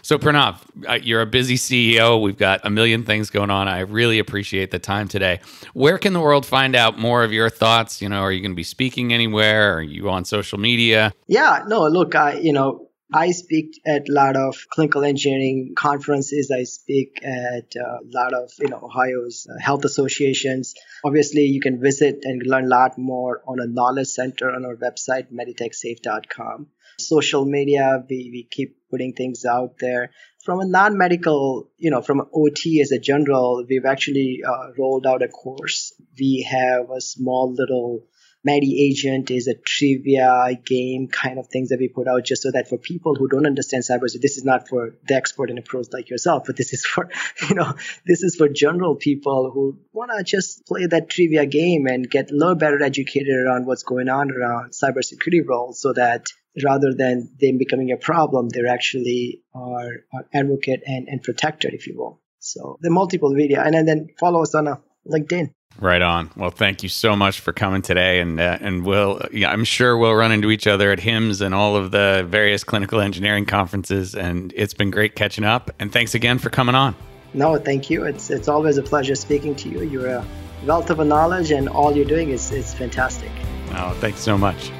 So, 0.02 0.18
Pranav, 0.18 0.60
uh, 0.88 1.00
you're 1.02 1.20
a 1.20 1.26
busy 1.26 1.56
CEO. 1.56 2.22
We've 2.22 2.38
got 2.38 2.60
a 2.64 2.70
million 2.70 3.02
things 3.02 3.30
going 3.30 3.50
on. 3.50 3.66
I 3.66 3.80
really 3.80 4.20
appreciate 4.20 4.70
the 4.70 4.78
time 4.78 5.08
today. 5.08 5.40
Where 5.74 5.98
can 5.98 6.12
the 6.12 6.20
world 6.20 6.46
find 6.46 6.76
out 6.76 6.96
more 6.96 7.24
of 7.24 7.32
your 7.32 7.50
thoughts? 7.50 8.00
You 8.00 8.08
know, 8.08 8.20
are 8.20 8.30
you 8.30 8.40
going 8.40 8.52
to 8.52 8.56
be 8.56 8.62
speaking 8.62 9.12
anywhere? 9.12 9.76
Are 9.76 9.82
you 9.82 10.08
on 10.10 10.24
social 10.24 10.60
media? 10.60 11.12
Yeah, 11.26 11.64
no, 11.66 11.88
look, 11.88 12.14
I, 12.14 12.34
you 12.34 12.52
know, 12.52 12.87
I 13.12 13.30
speak 13.30 13.80
at 13.86 14.08
a 14.08 14.12
lot 14.12 14.36
of 14.36 14.54
clinical 14.70 15.02
engineering 15.02 15.72
conferences. 15.76 16.50
I 16.50 16.64
speak 16.64 17.20
at 17.24 17.74
a 17.74 18.00
lot 18.04 18.34
of 18.34 18.50
you 18.58 18.68
know 18.68 18.80
Ohio's 18.82 19.46
uh, 19.48 19.58
health 19.58 19.84
associations. 19.84 20.74
Obviously, 21.02 21.44
you 21.44 21.60
can 21.60 21.80
visit 21.80 22.20
and 22.24 22.42
learn 22.46 22.66
a 22.66 22.68
lot 22.68 22.98
more 22.98 23.42
on 23.46 23.60
a 23.60 23.66
knowledge 23.66 24.08
center 24.08 24.50
on 24.50 24.66
our 24.66 24.76
website, 24.76 25.32
meditechsafe.com. 25.32 26.66
Social 26.98 27.46
media, 27.46 28.04
we, 28.10 28.28
we 28.32 28.48
keep 28.50 28.76
putting 28.90 29.14
things 29.14 29.44
out 29.46 29.76
there. 29.78 30.10
From 30.44 30.60
a 30.60 30.66
non-medical, 30.66 31.70
you 31.76 31.90
know, 31.90 32.02
from 32.02 32.22
OT 32.34 32.80
as 32.82 32.92
a 32.92 32.98
general, 32.98 33.64
we've 33.68 33.84
actually 33.84 34.40
uh, 34.46 34.72
rolled 34.76 35.06
out 35.06 35.22
a 35.22 35.28
course. 35.28 35.94
We 36.18 36.46
have 36.50 36.90
a 36.90 37.00
small 37.00 37.54
little 37.54 38.04
Medi 38.44 38.86
Agent 38.88 39.30
is 39.30 39.48
a 39.48 39.54
trivia 39.54 40.50
game 40.64 41.08
kind 41.08 41.38
of 41.38 41.48
things 41.48 41.70
that 41.70 41.78
we 41.80 41.88
put 41.88 42.06
out 42.06 42.24
just 42.24 42.42
so 42.42 42.50
that 42.52 42.68
for 42.68 42.78
people 42.78 43.14
who 43.14 43.28
don't 43.28 43.46
understand 43.46 43.82
cybersecurity, 43.82 44.22
this 44.22 44.36
is 44.36 44.44
not 44.44 44.68
for 44.68 44.94
the 45.06 45.14
expert 45.14 45.50
and 45.50 45.58
the 45.58 45.62
pros 45.62 45.92
like 45.92 46.08
yourself, 46.08 46.44
but 46.46 46.56
this 46.56 46.72
is 46.72 46.86
for, 46.86 47.08
you 47.48 47.54
know, 47.54 47.74
this 48.06 48.22
is 48.22 48.36
for 48.36 48.48
general 48.48 48.94
people 48.94 49.50
who 49.52 49.78
want 49.92 50.12
to 50.16 50.22
just 50.22 50.64
play 50.66 50.86
that 50.86 51.10
trivia 51.10 51.46
game 51.46 51.86
and 51.86 52.08
get 52.08 52.30
a 52.30 52.34
little 52.34 52.54
better 52.54 52.82
educated 52.82 53.34
around 53.34 53.66
what's 53.66 53.82
going 53.82 54.08
on 54.08 54.30
around 54.30 54.70
cybersecurity 54.70 55.46
roles 55.46 55.80
so 55.80 55.92
that 55.92 56.26
rather 56.64 56.94
than 56.94 57.30
them 57.40 57.58
becoming 57.58 57.90
a 57.92 57.96
problem, 57.96 58.48
they're 58.48 58.66
actually 58.66 59.42
our, 59.54 60.04
advocate 60.32 60.82
and, 60.86 61.08
and 61.08 61.22
protector, 61.22 61.68
if 61.72 61.86
you 61.86 61.96
will. 61.96 62.20
So 62.38 62.78
the 62.80 62.90
multiple 62.90 63.34
video 63.34 63.60
and 63.60 63.86
then 63.86 64.08
follow 64.18 64.42
us 64.42 64.54
on 64.54 64.68
a 64.68 64.80
LinkedIn. 65.06 65.52
Right 65.80 66.02
on. 66.02 66.30
Well, 66.36 66.50
thank 66.50 66.82
you 66.82 66.88
so 66.88 67.14
much 67.14 67.38
for 67.38 67.52
coming 67.52 67.82
today, 67.82 68.18
and 68.18 68.40
uh, 68.40 68.58
and 68.60 68.84
we'll 68.84 69.20
yeah, 69.32 69.50
I'm 69.50 69.64
sure 69.64 69.96
we'll 69.96 70.14
run 70.14 70.32
into 70.32 70.50
each 70.50 70.66
other 70.66 70.90
at 70.90 70.98
HIMSS 70.98 71.40
and 71.40 71.54
all 71.54 71.76
of 71.76 71.92
the 71.92 72.26
various 72.28 72.64
clinical 72.64 73.00
engineering 73.00 73.46
conferences. 73.46 74.16
And 74.16 74.52
it's 74.56 74.74
been 74.74 74.90
great 74.90 75.14
catching 75.14 75.44
up. 75.44 75.70
And 75.78 75.92
thanks 75.92 76.16
again 76.16 76.38
for 76.38 76.50
coming 76.50 76.74
on. 76.74 76.96
No, 77.32 77.56
thank 77.58 77.90
you. 77.90 78.04
It's 78.04 78.28
it's 78.28 78.48
always 78.48 78.76
a 78.76 78.82
pleasure 78.82 79.14
speaking 79.14 79.54
to 79.56 79.68
you. 79.68 79.82
You're 79.82 80.08
a 80.08 80.26
wealth 80.64 80.90
of 80.90 80.98
knowledge, 81.06 81.52
and 81.52 81.68
all 81.68 81.94
you're 81.94 82.04
doing 82.04 82.30
is 82.30 82.50
is 82.50 82.74
fantastic. 82.74 83.30
Oh, 83.72 83.96
thanks 84.00 84.20
so 84.20 84.36
much. 84.36 84.72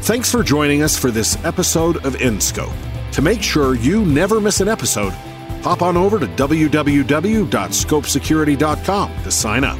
Thanks 0.00 0.32
for 0.32 0.42
joining 0.42 0.82
us 0.82 0.98
for 0.98 1.12
this 1.12 1.36
episode 1.44 2.04
of 2.04 2.14
InScope. 2.16 2.74
To 3.12 3.22
make 3.22 3.42
sure 3.42 3.74
you 3.74 4.04
never 4.04 4.40
miss 4.40 4.60
an 4.60 4.68
episode 4.68 5.12
hop 5.62 5.82
on 5.82 5.96
over 5.96 6.18
to 6.18 6.26
www.scopesecurity.com 6.26 9.22
to 9.22 9.30
sign 9.30 9.64
up. 9.64 9.78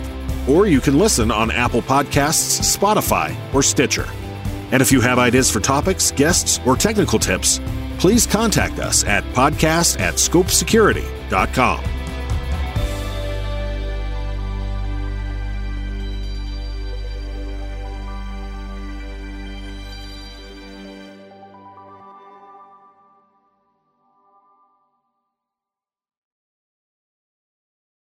Or 0.49 0.67
you 0.67 0.81
can 0.81 0.99
listen 0.99 1.31
on 1.31 1.51
Apple 1.51 1.83
Podcasts, 1.83 2.77
Spotify, 2.77 3.37
or 3.55 3.63
Stitcher. 3.63 4.09
And 4.73 4.83
if 4.83 4.91
you 4.93 5.01
have 5.01 5.19
ideas 5.19 5.51
for 5.51 5.61
topics, 5.61 6.11
guests, 6.13 6.61
or 6.67 6.77
technical 6.77 7.19
tips, 7.19 7.61
please 7.99 8.27
contact 8.27 8.79
us 8.79 9.05
at 9.05 9.25
podcast 9.35 9.99
at 10.01 10.15
scopesecurity.com. 10.15 11.98